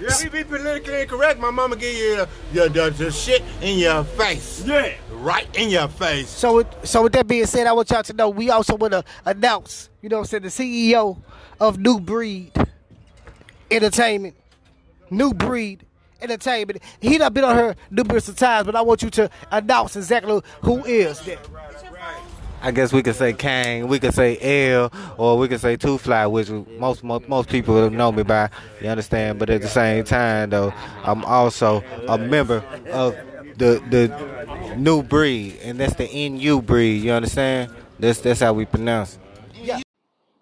Yeah, 0.00 0.08
we 0.22 0.28
be 0.30 0.44
politically 0.44 1.02
incorrect. 1.02 1.40
My 1.40 1.50
mama 1.50 1.76
give 1.76 1.94
you 1.94 2.26
the, 2.52 2.68
the, 2.68 2.90
the 2.90 3.10
shit 3.10 3.42
in 3.60 3.78
your 3.78 4.04
face. 4.04 4.64
Yeah. 4.64 4.94
Right 5.12 5.48
in 5.56 5.68
your 5.68 5.88
face. 5.88 6.28
So, 6.28 6.56
with, 6.56 6.88
so 6.88 7.02
with 7.02 7.12
that 7.12 7.26
being 7.26 7.46
said, 7.46 7.66
I 7.66 7.72
want 7.72 7.90
y'all 7.90 8.02
to 8.02 8.12
know 8.12 8.30
we 8.30 8.50
also 8.50 8.76
want 8.76 8.92
to 8.92 9.04
announce, 9.26 9.90
you 10.00 10.08
know 10.08 10.16
what 10.16 10.32
I'm 10.32 10.42
saying, 10.50 10.76
the 10.76 10.88
CEO 10.88 11.18
of 11.60 11.78
New 11.78 12.00
Breed 12.00 12.52
Entertainment. 13.70 14.36
New 15.10 15.34
Breed 15.34 15.84
Entertainment. 16.22 16.82
He 17.00 17.18
done 17.18 17.32
been 17.32 17.44
on 17.44 17.56
her 17.56 17.76
numerous 17.90 18.32
times, 18.34 18.66
but 18.66 18.76
I 18.76 18.82
want 18.82 19.02
you 19.02 19.10
to 19.10 19.30
announce 19.50 19.96
exactly 19.96 20.40
who 20.62 20.84
is 20.84 21.20
that. 21.22 21.38
I 22.62 22.70
guess 22.72 22.92
we 22.92 23.02
could 23.02 23.16
say 23.16 23.32
Kang, 23.32 23.88
we 23.88 23.98
could 23.98 24.14
say 24.14 24.38
L, 24.72 24.92
or 25.16 25.38
we 25.38 25.48
could 25.48 25.60
say 25.60 25.76
Two 25.76 25.98
Fly, 25.98 26.26
which 26.26 26.50
most, 26.50 27.02
most 27.02 27.28
most 27.28 27.48
people 27.48 27.90
know 27.90 28.12
me 28.12 28.22
by. 28.22 28.50
You 28.80 28.88
understand? 28.88 29.38
But 29.38 29.50
at 29.50 29.62
the 29.62 29.68
same 29.68 30.04
time, 30.04 30.50
though, 30.50 30.72
I'm 31.02 31.24
also 31.24 31.82
a 32.06 32.18
member 32.18 32.62
of 32.92 33.16
the 33.56 33.82
the 33.90 34.76
new 34.76 35.02
breed, 35.02 35.58
and 35.62 35.78
that's 35.80 35.94
the 35.94 36.28
NU 36.28 36.60
breed. 36.62 37.02
You 37.02 37.12
understand? 37.12 37.70
That's 37.98 38.20
that's 38.20 38.40
how 38.40 38.52
we 38.52 38.66
pronounce. 38.66 39.18
it. 39.54 39.82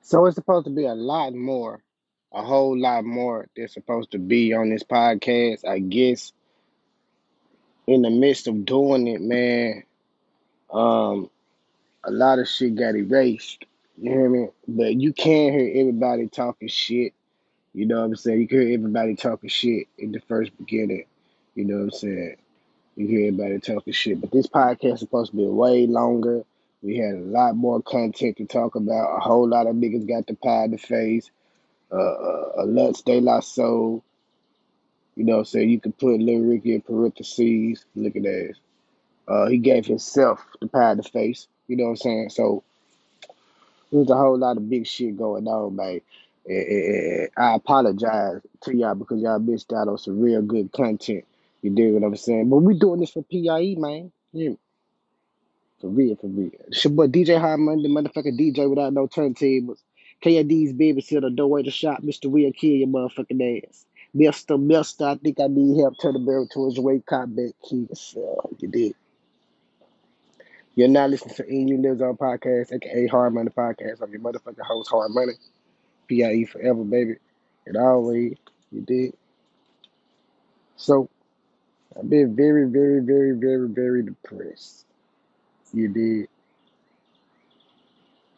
So 0.03 0.25
it's 0.27 0.37
supposed 0.37 0.65
to 0.65 0.71
be 0.73 0.87
a 0.87 0.95
lot 0.95 1.35
more, 1.35 1.83
a 2.33 2.43
whole 2.43 2.79
lot 2.79 3.05
more 3.05 3.47
that's 3.57 3.75
supposed 3.75 4.13
to 4.13 4.19
be 4.19 4.55
on 4.55 4.71
this 4.71 4.83
podcast. 4.83 5.67
I 5.67 5.81
guess 5.81 6.33
in 7.87 8.03
the 8.03 8.11
midst 8.11 8.49
of 8.49 8.65
doing 8.65 9.07
it, 9.07 9.21
man, 9.21 9.83
um, 10.71 11.31
a 12.09 12.11
lot 12.11 12.39
of 12.39 12.49
shit 12.49 12.75
got 12.75 12.97
erased. 12.97 13.67
You 14.01 14.11
hear 14.11 14.29
me? 14.31 14.49
But 14.67 14.95
you 14.95 15.13
can 15.13 15.53
hear 15.53 15.71
everybody 15.81 16.27
talking 16.29 16.69
shit. 16.69 17.13
You 17.75 17.85
know 17.87 17.99
what 17.99 18.07
I'm 18.07 18.17
saying? 18.17 18.41
You 18.41 18.49
can 18.49 18.61
hear 18.61 18.75
everybody 18.75 19.15
talking 19.15 19.51
shit 19.51 19.89
in 19.99 20.13
the 20.13 20.21
first 20.21 20.57
beginning. 20.57 21.05
You 21.55 21.65
know 21.67 21.77
what 21.77 21.83
I'm 21.83 21.91
saying? 21.91 22.37
You 22.97 23.07
hear 23.07 23.29
everybody 23.29 23.59
talking 23.59 23.93
shit. 23.93 24.21
But 24.21 24.33
this 24.33 24.47
podcast 24.47 24.95
is 24.95 25.01
supposed 25.01 25.33
to 25.33 25.37
be 25.37 25.45
way 25.45 25.87
longer. 25.87 26.45
We 26.83 26.97
had 26.97 27.15
a 27.15 27.21
lot 27.21 27.57
more 27.57 27.83
content 27.83 28.39
to 28.39 28.47
talk 28.47 28.75
about. 28.75 29.17
A 29.17 29.21
whole 29.21 29.47
lot 29.47 29.67
of 29.67 29.77
niggas 29.77 30.09
got 30.09 30.27
the 30.27 30.35
pie 30.35 30.65
in 30.65 30.71
the 30.71 30.79
face. 30.79 31.31
Uh, 31.93 31.97
uh, 31.97 32.53
a 32.59 32.65
Lutz 32.65 33.03
De 33.03 33.21
La 33.21 33.41
Soul. 33.41 34.03
You 35.15 35.25
know 35.25 35.35
what 35.35 35.39
I'm 35.41 35.45
saying? 35.47 35.71
You 35.71 35.81
could 35.81 35.99
put 35.99 36.21
Lil 36.21 36.41
Ricky 36.41 36.75
in 36.75 36.81
parentheses. 36.81 37.85
Look 37.95 38.17
at 38.17 38.23
that. 38.23 38.55
Uh, 39.27 39.47
he 39.49 39.59
gave 39.59 39.85
himself 39.85 40.45
the 40.61 40.69
pie 40.69 40.93
in 40.93 40.97
the 40.99 41.03
face. 41.03 41.49
You 41.69 41.77
know 41.77 41.85
what 41.85 41.91
I'm 41.91 41.97
saying? 41.97 42.31
So 42.31 42.65
there's 43.93 44.11
a 44.11 44.17
whole 44.17 44.39
lot 44.39 44.57
of 44.57 44.69
big 44.69 44.87
shit 44.87 45.17
going 45.17 45.47
on, 45.47 45.77
man. 45.77 46.01
And, 46.47 47.29
I 47.37 47.55
apologize 47.55 48.41
to 48.63 48.77
y'all 48.77 48.95
because 48.95 49.21
y'all 49.21 49.39
missed 49.39 49.73
out 49.73 49.89
on 49.89 49.99
some 49.99 50.21
real 50.21 50.43
good 50.43 50.73
content. 50.73 51.25
You 51.63 51.71
dig 51.71 51.93
what 51.93 52.05
I'm 52.05 52.17
saying? 52.17 52.49
But 52.49 52.59
we 52.59 52.79
doing 52.79 53.01
this 53.01 53.11
for 53.11 53.23
PIE, 53.25 53.75
man. 53.79 54.11
Yeah, 54.33 54.55
for 55.81 55.89
real, 55.89 56.17
for 56.17 56.29
real. 56.29 56.51
It's 56.69 56.85
your 56.85 56.93
boy 56.93 57.09
DJ 57.09 57.41
High 57.41 57.57
Monday, 57.57 57.89
motherfucking 57.89 58.39
DJ 58.39 58.69
without 58.69 58.93
no 58.93 59.07
turntables. 59.07 59.79
KID's 60.21 60.73
babysitter, 60.73 61.35
don't 61.35 61.51
wait 61.51 61.67
to 61.67 61.71
shop. 61.71 62.03
Mr. 62.03 62.31
Will 62.31 62.53
kill 62.53 62.71
your 62.71 62.89
motherfucking 62.89 63.65
ass. 63.69 63.85
Mister, 64.15 64.59
Mister, 64.59 65.05
I 65.07 65.15
think 65.17 65.39
I 65.41 65.47
need 65.49 65.81
help. 65.81 65.95
Turn 66.01 66.15
the 66.15 66.21
barrel 66.21 66.49
towards 66.49 66.77
your 66.77 66.85
way, 66.85 67.03
combat 67.07 67.53
keys. 67.69 68.17
Uh, 68.17 68.49
you 68.59 68.69
did. 68.69 68.95
You're 70.79 70.87
not 70.87 71.11
listening 71.11 71.35
to 71.35 71.45
In 71.49 71.67
You 71.67 71.77
Lives 71.83 72.01
On 72.01 72.17
Podcast, 72.17 72.73
aka 72.73 73.09
Hard 73.09 73.35
Money 73.35 73.51
Podcast. 73.51 74.01
I'm 74.01 74.13
your 74.13 74.21
motherfucking 74.21 74.61
host, 74.61 74.89
Hard 74.91 75.11
Money. 75.11 75.33
PIE 76.07 76.45
forever, 76.45 76.85
baby. 76.85 77.17
And 77.67 77.77
always, 77.77 78.37
you 78.71 78.83
did. 78.83 79.15
So, 80.77 81.11
I've 81.99 82.09
been 82.09 82.37
very, 82.37 82.69
very, 82.69 83.01
very, 83.01 83.33
very, 83.33 83.69
very 83.69 84.05
depressed. 84.05 84.87
You 85.73 85.89
did. 85.89 86.29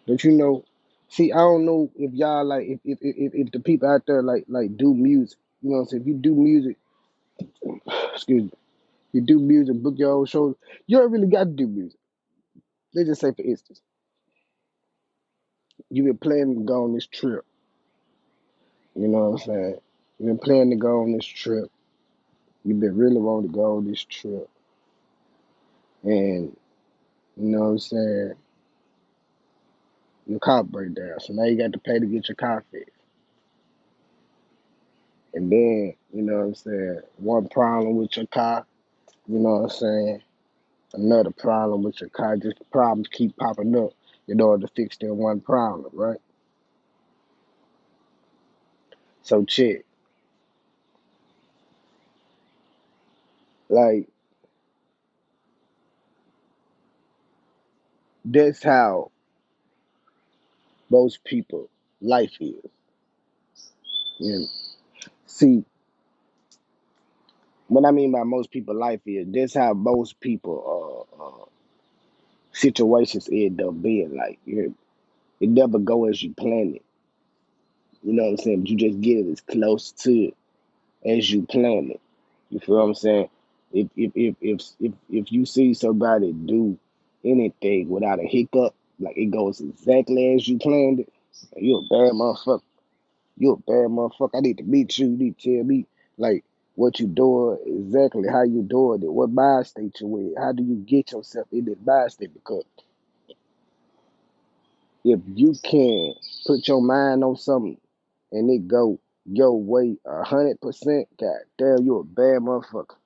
But 0.06 0.24
you 0.24 0.32
know, 0.32 0.64
see, 1.10 1.32
I 1.32 1.40
don't 1.40 1.66
know 1.66 1.90
if 1.94 2.14
y'all 2.14 2.46
like 2.46 2.66
if 2.66 2.80
if 2.86 2.98
if, 3.02 3.34
if 3.34 3.52
the 3.52 3.60
people 3.60 3.90
out 3.90 4.06
there 4.06 4.22
like 4.22 4.46
like 4.48 4.78
do 4.78 4.94
music. 4.94 5.38
You 5.60 5.72
know 5.72 5.76
what 5.76 5.82
I'm 5.82 5.88
saying? 5.88 6.02
If 6.04 6.08
you 6.08 6.14
do 6.14 6.34
music, 6.34 6.78
excuse 8.14 8.44
me, 8.44 8.50
you 9.12 9.20
do 9.20 9.38
music, 9.38 9.76
book 9.82 9.96
your 9.98 10.14
own 10.14 10.24
shows, 10.24 10.54
you 10.86 10.96
don't 10.96 11.12
really 11.12 11.26
got 11.26 11.44
to 11.44 11.50
do 11.50 11.66
music. 11.66 11.99
Let's 12.94 13.08
just 13.08 13.20
say 13.20 13.32
for 13.32 13.42
instance, 13.42 13.80
you've 15.90 16.06
been 16.06 16.18
planning 16.18 16.60
to 16.60 16.64
go 16.64 16.84
on 16.84 16.94
this 16.94 17.06
trip. 17.06 17.44
You 18.94 19.08
know 19.08 19.30
what 19.30 19.42
I'm 19.42 19.46
saying? 19.46 19.76
You've 20.18 20.28
been 20.28 20.38
planning 20.38 20.70
to 20.70 20.76
go 20.76 21.02
on 21.02 21.12
this 21.12 21.26
trip. 21.26 21.70
You've 22.64 22.80
been 22.80 22.96
really 22.96 23.18
wanting 23.18 23.50
to 23.50 23.54
go 23.54 23.76
on 23.76 23.86
this 23.88 24.04
trip. 24.04 24.48
And 26.02 26.56
you 27.36 27.48
know 27.48 27.60
what 27.60 27.66
I'm 27.68 27.78
saying? 27.78 28.32
Your 30.26 30.40
car 30.40 30.62
break 30.64 30.94
down. 30.94 31.20
So 31.20 31.32
now 31.32 31.44
you 31.44 31.56
got 31.56 31.72
to 31.72 31.78
pay 31.78 31.98
to 31.98 32.06
get 32.06 32.28
your 32.28 32.36
car 32.36 32.64
fixed. 32.70 32.90
And 35.34 35.50
then, 35.50 35.94
you 36.12 36.22
know 36.22 36.38
what 36.38 36.44
I'm 36.44 36.54
saying, 36.54 37.00
one 37.18 37.48
problem 37.48 37.96
with 37.96 38.16
your 38.16 38.26
car, 38.26 38.66
you 39.28 39.38
know 39.38 39.50
what 39.50 39.62
I'm 39.64 39.70
saying, 39.70 40.22
another 40.94 41.30
problem 41.30 41.82
with 41.82 42.00
your 42.00 42.10
car, 42.10 42.36
just 42.36 42.58
problems 42.70 43.08
keep 43.08 43.36
popping 43.36 43.76
up 43.76 43.92
in 44.28 44.40
order 44.40 44.66
to 44.66 44.72
fix 44.74 44.96
that 44.98 45.14
one 45.14 45.40
problem, 45.40 45.90
right? 45.94 46.20
So 49.22 49.44
check. 49.44 49.84
Like 53.68 54.08
that's 58.24 58.62
how 58.62 59.10
most 60.90 61.24
people 61.24 61.68
life 62.00 62.36
is. 62.40 62.54
You 64.18 64.32
know? 64.40 64.46
See, 65.26 65.64
what 67.70 67.86
I 67.86 67.92
mean 67.92 68.12
by 68.12 68.24
most 68.24 68.50
people 68.50 68.74
life 68.74 69.00
is 69.06 69.26
that's 69.30 69.54
how 69.54 69.72
most 69.74 70.20
people 70.20 71.06
uh, 71.18 71.22
uh 71.24 71.44
situations 72.52 73.28
end 73.30 73.62
up 73.62 73.80
being 73.80 74.16
like. 74.16 74.38
You? 74.44 74.74
It 75.40 75.48
never 75.48 75.78
go 75.78 76.06
as 76.06 76.22
you 76.22 76.34
plan 76.34 76.74
it. 76.76 76.82
You 78.02 78.12
know 78.12 78.24
what 78.24 78.30
I'm 78.30 78.36
saying? 78.38 78.60
But 78.60 78.70
you 78.70 78.76
just 78.76 79.00
get 79.00 79.18
it 79.18 79.30
as 79.30 79.40
close 79.40 79.92
to 79.92 80.12
it 80.12 80.36
as 81.04 81.30
you 81.30 81.42
plan 81.46 81.92
it. 81.92 82.00
You 82.50 82.60
feel 82.60 82.76
what 82.76 82.82
I'm 82.82 82.94
saying? 82.94 83.28
If 83.72 83.88
if 83.96 84.12
if 84.14 84.34
if 84.40 84.62
if, 84.80 84.92
if 85.10 85.32
you 85.32 85.46
see 85.46 85.74
somebody 85.74 86.32
do 86.32 86.76
anything 87.24 87.88
without 87.88 88.18
a 88.18 88.26
hiccup, 88.26 88.74
like 88.98 89.16
it 89.16 89.30
goes 89.30 89.60
exactly 89.60 90.34
as 90.34 90.48
you 90.48 90.58
planned 90.58 91.00
it, 91.00 91.12
you're 91.56 91.80
a 91.80 91.82
bad 91.82 92.12
motherfucker. 92.14 92.62
You're 93.38 93.54
a 93.54 93.56
bad 93.56 93.90
motherfucker. 93.90 94.30
I 94.34 94.40
need 94.40 94.58
to 94.58 94.64
meet 94.64 94.98
you. 94.98 95.08
You 95.08 95.16
need 95.16 95.38
to 95.38 95.56
tell 95.56 95.64
me 95.64 95.86
like 96.18 96.44
what 96.74 96.98
you 97.00 97.06
doing, 97.06 97.58
exactly 97.66 98.28
how 98.28 98.42
you 98.42 98.62
doing 98.62 99.02
it, 99.02 99.12
what 99.12 99.30
mind 99.30 99.66
state 99.66 100.00
you 100.00 100.16
in. 100.16 100.34
How 100.38 100.52
do 100.52 100.62
you 100.62 100.76
get 100.76 101.12
yourself 101.12 101.48
in 101.52 101.64
that 101.66 101.84
mind 101.86 102.12
state? 102.12 102.32
Because 102.32 102.64
if 105.04 105.20
you 105.34 105.54
can 105.62 106.14
put 106.46 106.66
your 106.68 106.82
mind 106.82 107.24
on 107.24 107.36
something 107.36 107.78
and 108.32 108.50
it 108.50 108.68
go 108.68 108.98
your 109.26 109.60
way 109.60 109.96
a 110.06 110.24
hundred 110.24 110.60
percent, 110.60 111.08
god 111.18 111.40
damn, 111.58 111.84
you 111.84 111.98
a 111.98 112.04
bad 112.04 112.40
motherfucker. 112.42 112.96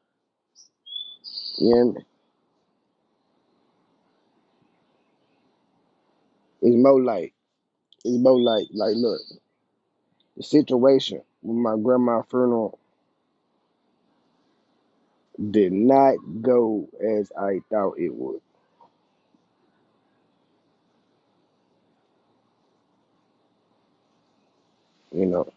You? 1.58 1.96
It's 6.62 6.76
more 6.76 7.00
like 7.00 7.34
it's 8.04 8.18
more 8.18 8.40
like 8.40 8.66
like 8.72 8.94
look, 8.96 9.20
the 10.36 10.42
situation 10.42 11.22
with 11.42 11.56
my 11.56 11.76
grandma 11.80 12.22
funeral 12.22 12.78
did 15.50 15.72
not 15.72 16.16
go 16.42 16.88
as 17.00 17.32
I 17.38 17.60
thought 17.70 17.98
it 17.98 18.14
would. 18.14 18.40
You 25.12 25.26
know, 25.26 25.52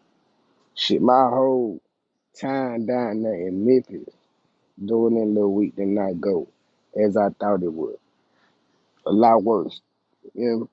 shit, 0.74 1.02
my 1.02 1.28
whole 1.28 1.80
time 2.40 2.86
down 2.86 3.22
there 3.22 3.48
in 3.48 3.66
Memphis 3.66 4.14
during 4.84 5.16
that 5.16 5.26
little 5.26 5.54
week 5.54 5.76
did 5.76 5.88
not 5.88 6.20
go 6.20 6.48
as 7.00 7.16
I 7.16 7.30
thought 7.30 7.62
it 7.62 7.72
would. 7.72 7.98
A 9.06 9.12
lot 9.12 9.42
worse. 9.44 9.80
You 10.34 10.50
know, 10.50 10.70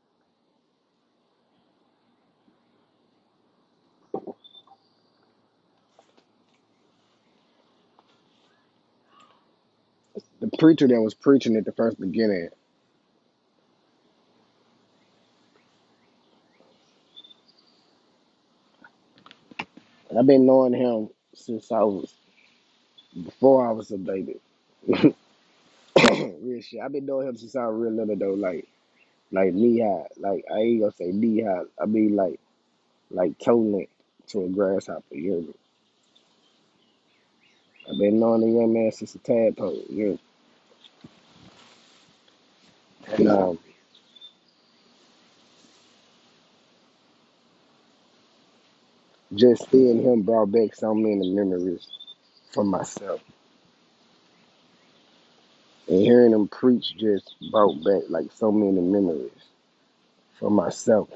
the 10.45 10.58
preacher 10.58 10.88
that 10.88 11.01
was 11.01 11.13
preaching 11.13 11.55
at 11.55 11.65
the 11.65 11.71
first 11.71 11.99
beginning, 11.99 12.49
I've 20.17 20.27
been 20.27 20.45
knowing 20.45 20.73
him 20.73 21.10
since 21.34 21.71
I 21.71 21.81
was 21.81 22.13
before 23.13 23.67
I 23.67 23.71
was 23.71 23.91
a 23.91 23.97
baby. 23.97 24.39
real 24.88 25.15
shit. 26.62 26.79
I've 26.81 26.91
been 26.91 27.05
knowing 27.05 27.27
him 27.27 27.38
since 27.38 27.55
I 27.55 27.65
was 27.67 27.75
real 27.75 27.91
little 27.91 28.15
though, 28.15 28.34
like 28.34 28.67
like 29.31 29.53
knee 29.53 29.81
high. 29.81 30.05
Like 30.17 30.45
I 30.53 30.60
ain't 30.60 30.81
gonna 30.81 30.91
say 30.91 31.08
knee 31.08 31.41
high. 31.41 31.63
I 31.81 31.86
mean 31.86 32.15
like 32.15 32.39
like 33.10 33.38
toe 33.39 33.58
length 33.58 33.91
to 34.27 34.45
a 34.45 34.49
grasshopper, 34.49 35.15
you 35.15 35.41
me? 35.41 35.53
I've 37.89 37.99
been 37.99 38.19
knowing 38.19 38.41
the 38.41 38.47
young 38.47 38.73
man 38.73 38.91
since 38.91 39.15
a 39.15 39.19
tadpole, 39.19 39.84
you? 39.89 40.17
Just 49.34 49.69
seeing 49.71 50.04
him 50.04 50.23
brought 50.23 50.51
back 50.51 50.75
so 50.75 50.93
many 50.95 51.32
memories 51.34 51.88
for 52.51 52.63
myself. 52.63 53.21
And 55.88 55.99
hearing 55.99 56.34
him 56.34 56.47
preach 56.47 56.95
just 56.97 57.36
brought 57.51 57.84
back 57.84 58.04
like 58.10 58.32
so 58.36 58.51
many 58.51 58.82
memories 58.82 59.32
for 60.39 60.51
myself. 60.51 61.10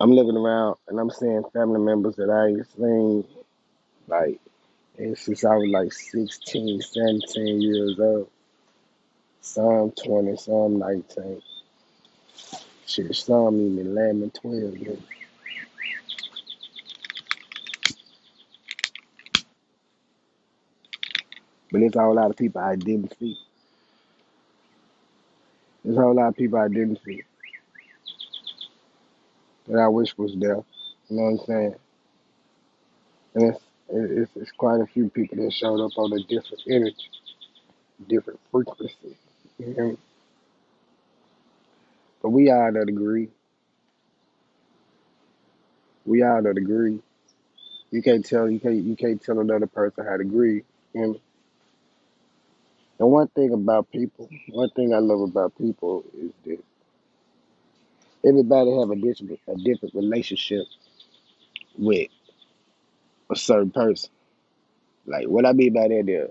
I'm 0.00 0.12
looking 0.12 0.36
around 0.36 0.76
and 0.88 1.00
I'm 1.00 1.10
seeing 1.10 1.44
family 1.52 1.80
members 1.80 2.16
that 2.16 2.30
I 2.30 2.48
ain't 2.48 2.70
seen 2.76 3.24
like 4.08 4.40
and 4.98 5.18
since 5.18 5.44
I 5.44 5.56
was 5.56 5.68
like 5.68 5.92
16, 5.92 6.80
17 6.80 7.60
years 7.60 7.98
old. 7.98 8.28
Some 9.40 9.90
20, 9.90 10.36
some 10.36 10.78
19. 10.78 11.42
Shit, 12.86 13.14
some 13.14 13.60
even 13.60 13.86
11, 13.86 14.30
12 14.30 14.76
years. 14.78 14.98
But 21.70 21.82
it's 21.82 21.96
a 21.96 22.00
whole 22.00 22.14
lot 22.14 22.30
of 22.30 22.36
people 22.36 22.60
I 22.60 22.76
didn't 22.76 23.18
see. 23.18 23.36
There's 25.84 25.98
a 25.98 26.00
whole 26.00 26.14
lot 26.14 26.28
of 26.28 26.36
people 26.36 26.58
I 26.58 26.68
didn't 26.68 27.00
see 27.04 27.24
that 29.66 29.78
I 29.78 29.88
wish 29.88 30.16
was 30.16 30.34
there. 30.36 30.62
You 31.08 31.16
know 31.16 31.22
what 31.24 31.40
I'm 31.40 31.46
saying? 31.46 31.74
And 33.34 33.42
it's, 33.54 33.64
it's, 33.94 34.32
it's 34.36 34.52
quite 34.52 34.80
a 34.80 34.86
few 34.86 35.10
people 35.10 35.38
that 35.44 35.52
showed 35.52 35.80
up 35.84 35.92
on 35.98 36.12
a 36.14 36.20
different 36.24 36.62
energy, 36.70 37.10
different 38.08 38.40
frequency. 38.52 39.16
You 39.58 39.66
me? 39.76 39.98
But 42.22 42.30
we 42.30 42.50
all 42.50 42.72
that 42.72 42.88
agree. 42.88 43.30
We 46.06 46.22
all 46.22 46.42
that 46.42 46.56
agree. 46.58 47.00
You 47.90 48.02
can't 48.02 48.24
tell 48.24 48.50
you 48.50 48.60
can't 48.60 48.76
you 48.84 48.96
can't 48.96 49.22
tell 49.22 49.40
another 49.40 49.66
person 49.66 50.04
how 50.06 50.16
to 50.16 50.22
agree. 50.22 50.64
You 50.94 51.00
hear 51.00 51.08
me? 51.08 51.22
And 52.98 53.10
one 53.10 53.28
thing 53.28 53.52
about 53.52 53.90
people, 53.92 54.28
one 54.50 54.70
thing 54.70 54.94
I 54.94 54.98
love 54.98 55.20
about 55.22 55.56
people 55.58 56.04
is 56.18 56.32
that 56.46 56.62
everybody 58.26 58.70
have 58.78 58.90
a 58.90 58.96
different 58.96 59.40
a 59.48 59.56
different 59.56 59.94
relationship 59.94 60.66
with 61.78 62.08
a 63.34 63.36
certain 63.36 63.70
person. 63.70 64.10
Like 65.06 65.26
what 65.26 65.44
I 65.46 65.52
mean 65.52 65.72
by 65.72 65.88
that 65.88 66.30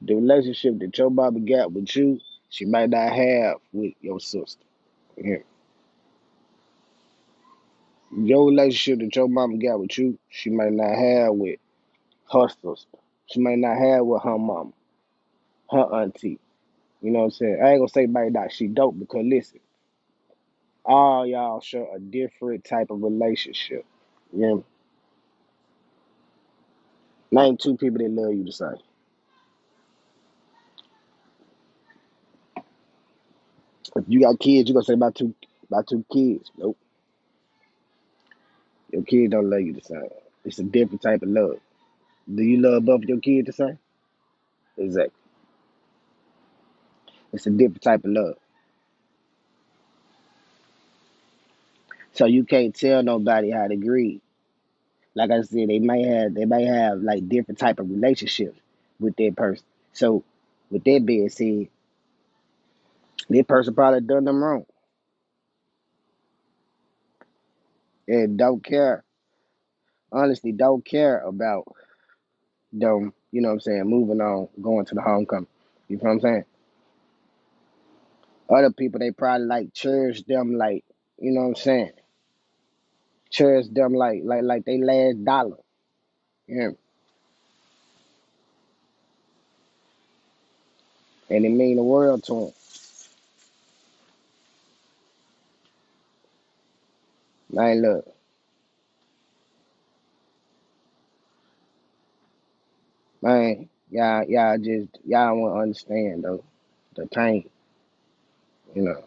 the 0.00 0.14
relationship 0.14 0.78
that 0.78 0.96
your 0.96 1.10
mama 1.10 1.40
got 1.40 1.72
with 1.72 1.94
you, 1.94 2.20
she 2.48 2.64
might 2.64 2.90
not 2.90 3.12
have 3.12 3.56
with 3.72 3.94
your 4.00 4.20
sister. 4.20 4.62
Yeah. 5.16 5.38
Your 8.16 8.46
relationship 8.46 9.00
that 9.00 9.14
your 9.14 9.28
mama 9.28 9.58
got 9.58 9.80
with 9.80 9.98
you, 9.98 10.18
she 10.30 10.50
might 10.50 10.72
not 10.72 10.96
have 10.96 11.34
with 11.34 11.58
her 12.32 12.48
sister. 12.48 12.98
She 13.26 13.40
might 13.40 13.58
not 13.58 13.76
have 13.76 14.06
with 14.06 14.22
her 14.22 14.38
mama, 14.38 14.70
her 15.70 16.02
auntie. 16.02 16.38
You 17.02 17.10
know 17.10 17.20
what 17.20 17.24
I'm 17.26 17.30
saying? 17.32 17.60
I 17.62 17.70
ain't 17.70 17.80
gonna 17.80 17.88
say 17.88 18.06
might 18.06 18.32
not, 18.32 18.52
she 18.52 18.68
don't 18.68 18.98
because 18.98 19.24
listen, 19.24 19.60
all 20.84 21.26
y'all 21.26 21.60
share 21.60 21.86
a 21.94 21.98
different 21.98 22.64
type 22.64 22.90
of 22.90 23.02
relationship. 23.02 23.84
Know? 24.32 24.64
Name 27.30 27.56
two 27.56 27.76
people 27.76 27.98
that 27.98 28.10
love 28.10 28.34
you 28.34 28.44
the 28.44 28.52
same. 28.52 28.76
If 33.96 34.04
you 34.08 34.20
got 34.20 34.38
kids, 34.40 34.68
you 34.68 34.74
gonna 34.74 34.84
say 34.84 34.94
about 34.94 35.14
two 35.14 35.34
about 35.68 35.86
two 35.88 36.04
kids. 36.12 36.50
Nope. 36.56 36.78
Your 38.92 39.02
kids 39.02 39.32
don't 39.32 39.50
love 39.50 39.60
you 39.60 39.74
the 39.74 39.80
same. 39.82 40.08
It's 40.44 40.58
a 40.58 40.64
different 40.64 41.02
type 41.02 41.22
of 41.22 41.28
love. 41.28 41.58
Do 42.34 42.42
you 42.42 42.58
love 42.60 42.84
both 42.84 43.02
your 43.02 43.20
kids 43.20 43.46
the 43.46 43.52
same? 43.52 43.78
Exactly. 44.78 45.12
It's 47.32 47.46
a 47.46 47.50
different 47.50 47.82
type 47.82 48.04
of 48.04 48.10
love. 48.12 48.36
So 52.12 52.26
you 52.26 52.44
can't 52.44 52.74
tell 52.74 53.02
nobody 53.02 53.50
how 53.50 53.68
to 53.68 53.76
grieve. 53.76 54.20
Like 55.14 55.30
I 55.30 55.42
said, 55.42 55.68
they 55.68 55.78
might 55.78 56.06
have 56.06 56.34
they 56.34 56.44
might 56.44 56.66
have 56.66 57.00
like 57.00 57.28
different 57.28 57.58
type 57.58 57.80
of 57.80 57.90
relationships 57.90 58.58
with 59.00 59.16
that 59.16 59.34
person. 59.36 59.64
So 59.92 60.24
with 60.70 60.84
that 60.84 61.04
being 61.04 61.28
said, 61.28 61.68
that 63.30 63.48
person 63.48 63.74
probably 63.74 64.00
done 64.00 64.24
them 64.24 64.42
wrong 64.42 64.66
and 68.08 68.38
don't 68.38 68.62
care. 68.64 69.04
Honestly, 70.10 70.52
don't 70.52 70.84
care 70.84 71.20
about 71.20 71.64
them. 72.72 73.12
You 73.30 73.42
know 73.42 73.48
what 73.48 73.54
I'm 73.54 73.60
saying? 73.60 73.84
Moving 73.84 74.20
on, 74.20 74.48
going 74.60 74.86
to 74.86 74.94
the 74.94 75.02
homecoming. 75.02 75.46
You 75.88 75.96
know 75.96 76.02
what 76.04 76.10
I'm 76.12 76.20
saying? 76.20 76.44
Other 78.50 78.72
people 78.72 79.00
they 79.00 79.10
probably 79.10 79.46
like 79.46 79.74
cherish 79.74 80.22
them 80.22 80.54
like 80.56 80.84
you 81.18 81.32
know 81.32 81.42
what 81.42 81.48
I'm 81.48 81.54
saying. 81.56 81.92
Cherish 83.30 83.68
them 83.68 83.94
like 83.94 84.22
like 84.24 84.42
like 84.42 84.64
they 84.64 84.78
last 84.78 85.24
dollar. 85.24 85.56
Know? 86.48 86.76
And 91.30 91.44
it 91.44 91.50
mean 91.50 91.76
the 91.76 91.82
world 91.82 92.24
to 92.24 92.34
them. 92.34 92.52
Man, 97.50 97.82
look, 97.82 98.06
man, 103.22 103.68
y'all, 103.90 104.24
y'all 104.24 104.58
just 104.58 104.98
y'all 105.04 105.36
won't 105.36 105.60
understand 105.60 106.24
though 106.24 106.44
the 106.96 107.06
pain. 107.06 107.48
You 108.74 108.82
know, 108.82 109.04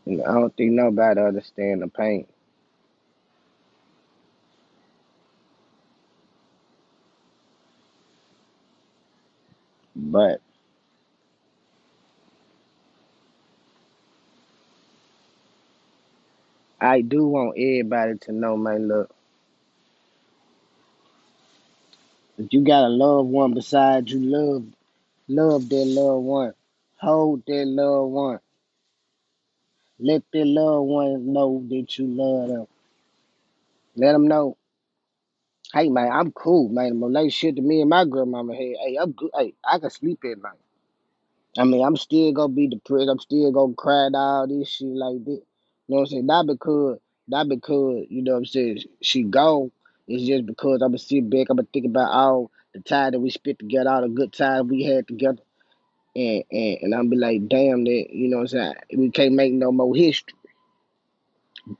I 0.11 0.33
don't 0.33 0.55
think 0.55 0.73
nobody 0.73 1.21
understand 1.21 1.81
the 1.81 1.87
pain. 1.87 2.27
But 9.95 10.41
I 16.81 17.01
do 17.01 17.27
want 17.27 17.57
everybody 17.57 18.17
to 18.19 18.31
know, 18.33 18.57
man. 18.57 18.87
Look, 18.89 19.11
If 22.37 22.53
you 22.53 22.63
got 22.65 22.85
a 22.85 22.89
loved 22.89 23.29
one 23.29 23.53
beside 23.53 24.09
you, 24.09 24.19
love 24.19 24.65
love 25.29 25.69
that 25.69 25.85
loved 25.85 26.25
one. 26.25 26.53
Hold 27.01 27.43
that 27.47 27.65
loved 27.67 28.13
one. 28.13 28.39
Let 30.03 30.23
that 30.33 30.45
loved 30.47 30.87
ones 30.87 31.27
know 31.27 31.63
that 31.69 31.99
you 31.99 32.07
love 32.07 32.49
them. 32.49 32.67
Let 33.95 34.13
them 34.13 34.27
know. 34.27 34.57
Hey 35.73 35.89
man, 35.89 36.11
I'm 36.11 36.31
cool, 36.31 36.69
man. 36.69 36.99
The 36.99 37.05
relationship 37.05 37.57
to 37.57 37.61
me 37.61 37.81
and 37.81 37.89
my 37.89 38.05
grandmama 38.05 38.53
had, 38.53 38.75
hey, 38.83 38.97
I'm 38.99 39.11
good. 39.11 39.29
Hey, 39.37 39.53
I 39.63 39.77
can 39.77 39.91
sleep 39.91 40.19
at 40.25 40.41
night. 40.41 40.57
I 41.55 41.65
mean, 41.65 41.85
I'm 41.85 41.97
still 41.97 42.31
gonna 42.31 42.51
be 42.51 42.67
depressed. 42.67 43.09
I'm 43.09 43.19
still 43.19 43.51
gonna 43.51 43.75
cry 43.75 44.05
and 44.05 44.15
all 44.15 44.47
this 44.47 44.69
shit 44.69 44.87
like 44.87 45.23
that. 45.25 45.31
You 45.31 45.43
know 45.87 45.97
what 45.97 45.99
I'm 45.99 46.05
saying? 46.07 46.25
Not 46.25 46.47
because, 46.47 46.99
not 47.27 47.47
because, 47.47 48.07
you 48.09 48.23
know 48.23 48.31
what 48.31 48.37
I'm 48.39 48.45
saying, 48.45 48.79
she 49.01 49.21
gone. 49.21 49.71
It's 50.07 50.23
just 50.23 50.47
because 50.47 50.81
I'm 50.81 50.89
gonna 50.89 50.97
sit 50.97 51.29
back, 51.29 51.47
I'm 51.51 51.57
gonna 51.57 51.67
think 51.71 51.85
about 51.85 52.11
all 52.11 52.51
the 52.73 52.79
time 52.79 53.11
that 53.11 53.19
we 53.19 53.29
spent 53.29 53.59
together, 53.59 53.91
all 53.91 54.01
the 54.01 54.09
good 54.09 54.33
times 54.33 54.67
we 54.67 54.83
had 54.83 55.07
together. 55.07 55.43
And 56.15 56.43
and, 56.51 56.77
and 56.81 56.95
I'm 56.95 57.09
be 57.09 57.17
like, 57.17 57.47
damn 57.47 57.83
that, 57.85 58.07
you 58.11 58.27
know 58.29 58.37
what 58.37 58.41
I'm 58.43 58.47
saying? 58.47 58.75
We 58.97 59.09
can't 59.11 59.33
make 59.33 59.53
no 59.53 59.71
more 59.71 59.95
history. 59.95 60.35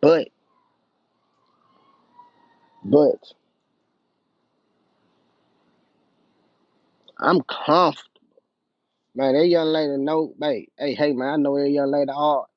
But, 0.02 0.30
but 2.84 3.34
I'm 7.20 7.42
comfortable. 7.42 8.10
Man, 9.14 9.34
that 9.34 9.48
young 9.48 9.68
lady 9.68 9.98
know, 9.98 10.34
hey, 10.42 10.70
hey, 10.78 10.96
hey 10.96 11.14
man, 11.14 11.30
I 11.30 11.36
know 11.36 11.60
that 11.60 11.70
young 11.70 11.92
lady 11.92 12.12
hard. 12.12 12.48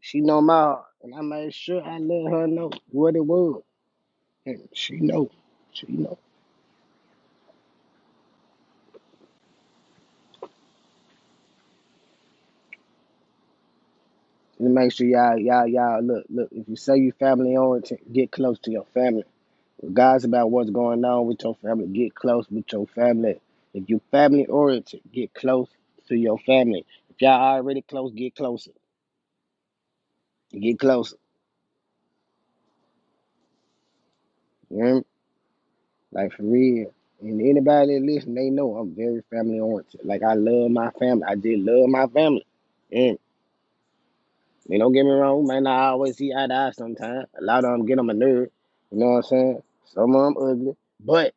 She 0.00 0.20
know 0.20 0.40
my 0.40 0.54
heart. 0.54 0.84
And 1.02 1.14
I 1.14 1.20
made 1.20 1.54
sure 1.54 1.82
I 1.82 1.98
let 1.98 2.32
her 2.32 2.46
know 2.46 2.70
what 2.90 3.14
it 3.14 3.24
was. 3.24 3.62
And 4.46 4.68
she 4.72 4.96
know. 5.00 5.30
She 5.72 5.86
know. 5.88 6.18
And 14.58 14.74
make 14.74 14.92
sure 14.92 15.06
y'all, 15.06 15.38
y'all, 15.38 15.66
y'all 15.66 16.02
look, 16.02 16.26
look, 16.28 16.48
if 16.50 16.68
you 16.68 16.76
say 16.76 16.96
you 16.96 17.12
family 17.12 17.56
oriented, 17.56 18.00
get 18.12 18.32
close 18.32 18.58
to 18.60 18.70
your 18.70 18.86
family. 18.92 19.24
Regardless 19.82 20.24
about 20.24 20.50
what's 20.50 20.70
going 20.70 21.04
on 21.04 21.26
with 21.26 21.42
your 21.44 21.54
family, 21.56 21.86
get 21.86 22.14
close 22.14 22.50
with 22.50 22.64
your 22.72 22.86
family. 22.88 23.40
If 23.72 23.88
you 23.88 24.00
family 24.10 24.46
oriented, 24.46 25.00
get 25.12 25.32
close 25.34 25.68
to 26.08 26.16
your 26.16 26.38
family. 26.40 26.84
If 27.10 27.22
y'all 27.22 27.40
already 27.40 27.82
close, 27.82 28.12
get 28.12 28.34
closer. 28.34 28.72
Get 30.50 30.80
closer. 30.80 31.16
Hear? 34.70 35.02
Like 36.10 36.32
for 36.32 36.42
real. 36.42 36.92
And 37.20 37.40
anybody 37.40 37.94
that 37.94 38.04
listen, 38.04 38.34
they 38.34 38.50
know 38.50 38.76
I'm 38.76 38.94
very 38.94 39.22
family 39.30 39.60
oriented. 39.60 40.00
Like 40.04 40.22
I 40.22 40.34
love 40.34 40.70
my 40.70 40.90
family. 40.90 41.24
I 41.28 41.34
just 41.36 41.58
love 41.58 41.88
my 41.88 42.06
family. 42.08 42.46
And 42.90 43.18
they 44.68 44.78
don't 44.78 44.92
get 44.92 45.04
me 45.04 45.10
wrong, 45.10 45.46
man. 45.46 45.66
I 45.66 45.88
always 45.88 46.16
see 46.16 46.32
eye 46.34 46.46
to 46.46 46.54
eye 46.54 46.70
sometimes. 46.72 47.26
A 47.38 47.42
lot 47.42 47.64
of 47.64 47.72
them 47.72 47.86
get 47.86 47.98
on 47.98 48.06
my 48.06 48.12
nerve. 48.12 48.48
You 48.90 48.98
know 48.98 49.06
what 49.06 49.16
I'm 49.16 49.22
saying? 49.22 49.62
Some 49.86 50.14
of 50.14 50.34
them 50.34 50.36
ugly. 50.42 50.76
But 51.00 51.34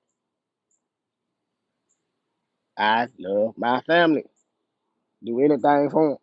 I 2.77 3.07
love 3.19 3.57
my 3.57 3.81
family. 3.81 4.25
Do 5.23 5.39
anything 5.39 5.89
for 5.89 6.09
them. 6.09 6.17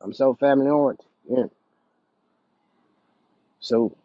I'm 0.00 0.12
so 0.12 0.34
family 0.34 0.70
oriented. 0.70 1.06
Yeah. 1.28 1.44
So 3.60 3.96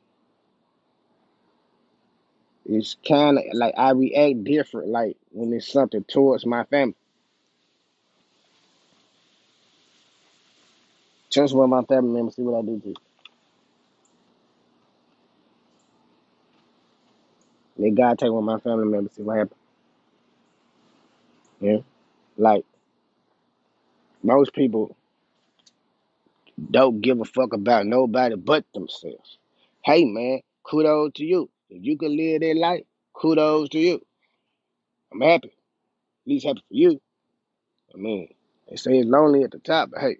it's 2.65 2.97
kind 3.08 3.38
of 3.38 3.43
like 3.54 3.73
I 3.78 3.91
react 3.91 4.43
different, 4.43 4.89
like 4.89 5.17
when 5.32 5.54
it's 5.54 5.71
something 5.71 6.04
towards 6.04 6.45
my 6.45 6.65
family. 6.65 6.95
Just 11.38 11.54
with 11.54 11.69
my 11.69 11.84
family 11.84 12.13
members, 12.13 12.36
see 12.36 12.41
what 12.41 12.58
I 12.58 12.65
do 12.65 12.80
to 12.80 12.88
you. 12.88 12.95
Let 17.78 17.93
God 17.93 18.17
take 18.17 18.32
one 18.32 18.39
of 18.39 18.45
my 18.45 18.60
family 18.60 18.88
members, 18.88 19.13
see 19.13 19.21
what 19.21 19.38
happens. 19.38 19.62
Yeah. 21.62 21.78
Like 22.38 22.65
most 24.23 24.52
people 24.52 24.97
don't 26.71 27.02
give 27.02 27.21
a 27.21 27.26
fuck 27.26 27.54
about 27.54 27.86
nobody 27.86 28.36
but 28.36 28.65
themselves. 28.73 29.38
Hey 29.86 30.06
man, 30.06 30.39
kudos 30.63 31.12
to 31.17 31.23
you. 31.23 31.52
If 31.69 31.84
you 31.84 32.00
can 32.00 32.17
live 32.17 32.41
that 32.41 32.56
life, 32.58 32.84
kudos 33.13 33.69
to 33.69 33.78
you. 33.78 34.02
I'm 35.13 35.21
happy. 35.21 35.50
At 35.50 36.30
least 36.32 36.47
happy 36.47 36.62
for 36.67 36.73
you. 36.73 37.00
I 37.93 37.97
mean, 38.00 38.34
they 38.67 38.76
say 38.78 38.97
it's 38.97 39.08
lonely 39.08 39.43
at 39.43 39.52
the 39.52 39.60
top, 39.60 39.91
but 39.91 40.02
hey, 40.02 40.17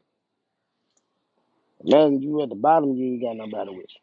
imagine 1.86 2.22
you 2.22 2.42
at 2.44 2.50
the 2.50 2.56
bottom, 2.56 2.96
you 2.96 3.14
ain't 3.14 3.24
got 3.24 3.38
nobody 3.38 3.72
with 3.72 3.88
you. 3.90 4.02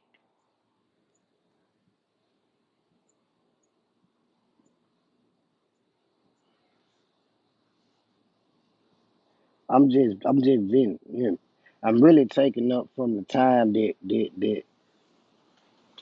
I'm 9.71 9.91
just, 9.91 10.19
I'm 10.27 10.39
just 10.39 10.61
venting. 10.63 10.99
You 11.11 11.33
know, 11.33 11.39
I'm 11.83 12.03
really 12.03 12.27
taking 12.27 12.73
up 12.73 12.89
from 12.97 13.17
the 13.17 13.23
time 13.23 13.73
that 13.75 13.95
that 14.05 14.31
that 14.39 14.63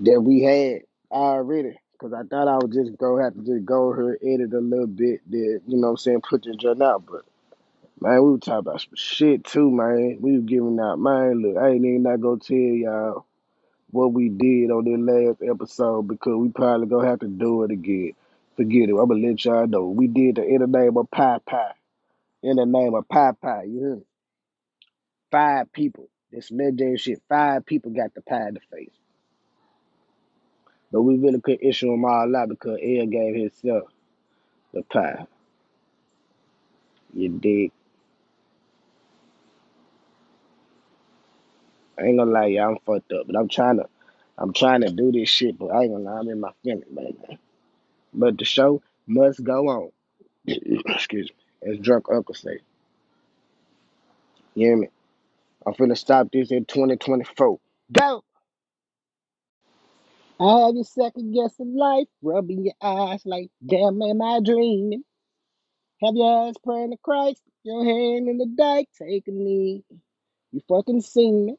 that 0.00 0.22
we 0.22 0.42
had 0.42 0.82
already. 1.10 1.78
Cause 2.00 2.12
I 2.12 2.24
thought 2.24 2.48
I 2.48 2.56
would 2.58 2.72
just 2.72 2.98
go 2.98 3.18
have 3.18 3.34
to 3.34 3.40
just 3.40 3.64
go 3.64 3.92
here, 3.94 4.18
edit 4.22 4.52
a 4.54 4.60
little 4.60 4.86
bit, 4.86 5.20
that 5.30 5.62
you 5.66 5.76
know 5.78 5.88
what 5.88 5.90
I'm 5.92 5.96
saying, 5.98 6.22
put 6.28 6.42
the 6.44 6.54
joint 6.54 6.82
out. 6.82 7.06
But 7.06 7.22
man, 8.02 8.22
we 8.22 8.30
were 8.32 8.38
talking 8.38 8.58
about 8.58 8.80
some 8.80 8.94
shit 8.94 9.44
too, 9.44 9.70
man. 9.70 10.18
We 10.20 10.32
were 10.32 10.42
giving 10.42 10.78
out 10.80 10.98
man, 10.98 11.42
look, 11.42 11.56
I 11.56 11.70
ain't 11.70 11.84
even 11.84 12.02
not 12.02 12.20
gonna 12.20 12.40
tell 12.40 12.56
y'all 12.56 13.26
what 13.90 14.12
we 14.12 14.28
did 14.28 14.70
on 14.70 14.84
this 14.84 14.98
last 14.98 15.48
episode 15.48 16.08
because 16.08 16.36
we 16.36 16.48
probably 16.48 16.86
gonna 16.88 17.08
have 17.08 17.20
to 17.20 17.28
do 17.28 17.62
it 17.62 17.70
again. 17.70 18.12
Forget 18.56 18.88
it. 18.88 18.96
I'm 18.96 19.08
gonna 19.08 19.26
let 19.26 19.44
y'all 19.44 19.66
know. 19.66 19.88
We 19.88 20.08
did 20.08 20.36
the 20.36 20.44
in 20.44 20.60
the 20.60 20.66
name 20.66 20.96
of 20.96 21.10
Pie 21.10 21.38
Pie. 21.46 21.74
In 22.42 22.56
the 22.56 22.66
name 22.66 22.94
of 22.94 23.08
Pie 23.08 23.32
Pie, 23.40 23.64
you 23.64 23.78
hear 23.78 23.96
me? 23.96 24.02
Five 25.30 25.72
people. 25.72 26.08
This 26.32 26.50
legendary 26.50 26.98
shit. 26.98 27.22
Five 27.28 27.64
people 27.64 27.92
got 27.92 28.14
the 28.14 28.22
pie 28.22 28.48
in 28.48 28.54
the 28.54 28.60
face. 28.70 28.90
But 30.90 31.02
we 31.02 31.16
really 31.18 31.40
couldn't 31.40 31.66
issue 31.66 31.90
them 31.90 32.04
all 32.04 32.36
out 32.36 32.48
because 32.48 32.78
L 32.82 33.06
gave 33.06 33.34
himself 33.34 33.90
the 34.74 34.82
pie. 34.82 35.26
You 37.14 37.28
dig? 37.28 37.72
I 41.98 42.04
ain't 42.04 42.18
gonna 42.18 42.30
lie, 42.30 42.46
y'all, 42.46 42.70
I'm 42.70 42.78
fucked 42.86 43.12
up. 43.12 43.26
But 43.26 43.36
I'm 43.36 43.48
trying 43.48 43.78
to 43.78 43.88
I'm 44.38 44.52
trying 44.52 44.80
to 44.82 44.90
do 44.90 45.12
this 45.12 45.28
shit, 45.28 45.58
but 45.58 45.66
I 45.66 45.82
ain't 45.82 45.92
gonna 45.92 46.04
lie, 46.04 46.18
I'm 46.18 46.28
in 46.28 46.40
my 46.40 46.52
feelings, 46.64 46.84
baby. 46.94 47.38
But 48.14 48.38
the 48.38 48.44
show 48.44 48.82
must 49.06 49.42
go 49.42 49.68
on. 49.68 49.92
Excuse 50.46 51.30
me. 51.30 51.72
As 51.72 51.78
drunk 51.78 52.06
uncle 52.12 52.34
say. 52.34 52.58
You 54.54 54.66
hear 54.66 54.76
me? 54.76 54.88
I'm 55.66 55.74
finna 55.74 55.96
stop 55.96 56.28
this 56.32 56.50
in 56.50 56.64
2024. 56.64 57.58
Go! 57.92 58.24
I 60.40 60.66
have 60.66 60.74
you 60.74 60.82
second 60.82 61.32
guess 61.32 61.52
guessing 61.52 61.76
life, 61.76 62.08
rubbing 62.20 62.64
your 62.64 62.74
eyes 62.82 63.22
like, 63.24 63.50
damn, 63.64 64.02
am 64.02 64.20
I 64.20 64.40
dreaming? 64.44 65.04
Have 66.02 66.16
your 66.16 66.48
eyes 66.48 66.54
praying 66.64 66.90
to 66.90 66.96
Christ, 66.96 67.40
your 67.62 67.84
hand 67.84 68.28
in 68.28 68.38
the 68.38 68.46
dike, 68.46 68.88
take 68.98 69.28
a 69.28 69.30
knee. 69.30 69.84
You 70.50 70.60
fucking 70.68 71.00
seen 71.02 71.46
me. 71.46 71.56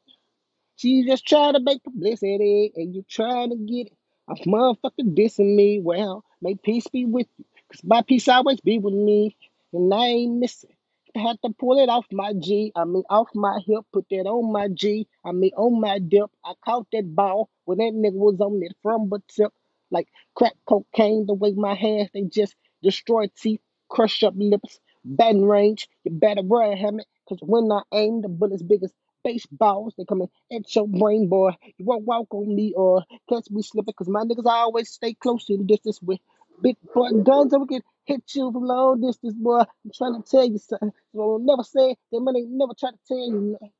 She 0.84 1.02
just 1.06 1.26
trying 1.26 1.54
to 1.54 1.60
make 1.60 1.82
publicity, 1.82 2.70
and 2.76 2.94
you 2.94 3.06
trying 3.08 3.48
to 3.48 3.56
get 3.56 3.86
it. 3.86 3.96
A 4.28 4.34
motherfucker 4.46 5.16
dissing 5.16 5.56
me. 5.56 5.80
Well, 5.80 6.26
may 6.42 6.56
peace 6.56 6.86
be 6.88 7.06
with 7.06 7.26
you, 7.38 7.46
cause 7.72 7.82
my 7.82 8.02
peace 8.02 8.28
always 8.28 8.60
be 8.60 8.78
with 8.78 8.92
me, 8.92 9.34
and 9.72 9.94
I 9.94 10.08
ain't 10.08 10.36
missing. 10.40 10.76
I 11.16 11.20
had 11.20 11.38
to 11.42 11.54
pull 11.58 11.78
it 11.82 11.88
off 11.88 12.04
my 12.12 12.34
G, 12.38 12.70
I 12.76 12.84
mean 12.84 13.04
off 13.08 13.30
my 13.34 13.60
hip, 13.66 13.86
put 13.94 14.04
that 14.10 14.26
on 14.26 14.52
my 14.52 14.68
G, 14.68 15.08
I 15.24 15.32
mean 15.32 15.52
on 15.56 15.80
my 15.80 16.00
dip. 16.00 16.30
I 16.44 16.52
caught 16.62 16.86
that 16.92 17.14
ball 17.14 17.48
when 17.64 17.78
that 17.78 17.94
nigga 17.94 18.12
was 18.16 18.38
on 18.42 18.60
that 18.60 18.74
from 18.82 19.08
but 19.08 19.26
tip, 19.28 19.54
like 19.90 20.08
crack 20.34 20.52
cocaine. 20.68 21.24
The 21.24 21.32
way 21.32 21.52
my 21.52 21.74
hands 21.74 22.10
they 22.12 22.24
just 22.24 22.56
destroy 22.82 23.28
teeth, 23.40 23.62
crush 23.88 24.22
up 24.22 24.34
lips, 24.36 24.80
batting 25.02 25.46
range. 25.46 25.88
You 26.04 26.10
better 26.10 26.42
run, 26.44 26.76
helmet, 26.76 27.06
cause 27.26 27.38
when 27.40 27.72
I 27.72 27.80
aim, 27.94 28.20
the 28.20 28.28
bullets 28.28 28.62
big 28.62 28.82
as 28.84 28.92
baseballs. 29.24 29.94
They 29.96 30.04
coming 30.04 30.28
at 30.52 30.74
your 30.74 30.88
brain, 30.88 31.28
boy. 31.28 31.52
You 31.78 31.86
won't 31.86 32.04
walk 32.04 32.32
on 32.34 32.54
me 32.54 32.74
or 32.76 33.04
catch 33.28 33.50
me 33.50 33.62
slipping, 33.62 33.94
cause 33.94 34.08
my 34.08 34.22
niggas 34.24 34.46
always 34.46 34.90
stay 34.90 35.14
close 35.14 35.46
in 35.48 35.58
the 35.58 35.64
distance 35.64 36.00
with 36.02 36.20
big 36.62 36.76
boy 36.94 37.10
guns. 37.24 37.52
So 37.52 37.58
we 37.60 37.66
can 37.66 37.82
hit 38.04 38.22
you 38.34 38.52
from 38.52 38.64
long 38.64 39.00
distance, 39.00 39.34
boy. 39.34 39.60
I'm 39.60 39.90
trying 39.94 40.22
to 40.22 40.30
tell 40.30 40.44
you 40.46 40.58
something. 40.58 40.92
So 41.14 41.20
I'll 41.20 41.38
never 41.40 41.64
say 41.64 41.96
that 42.12 42.20
money 42.20 42.44
never 42.48 42.74
try 42.78 42.90
to 42.90 42.98
tell 43.08 43.18
you 43.18 43.58
nothing. 43.60 43.72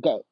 Go. 0.00 0.24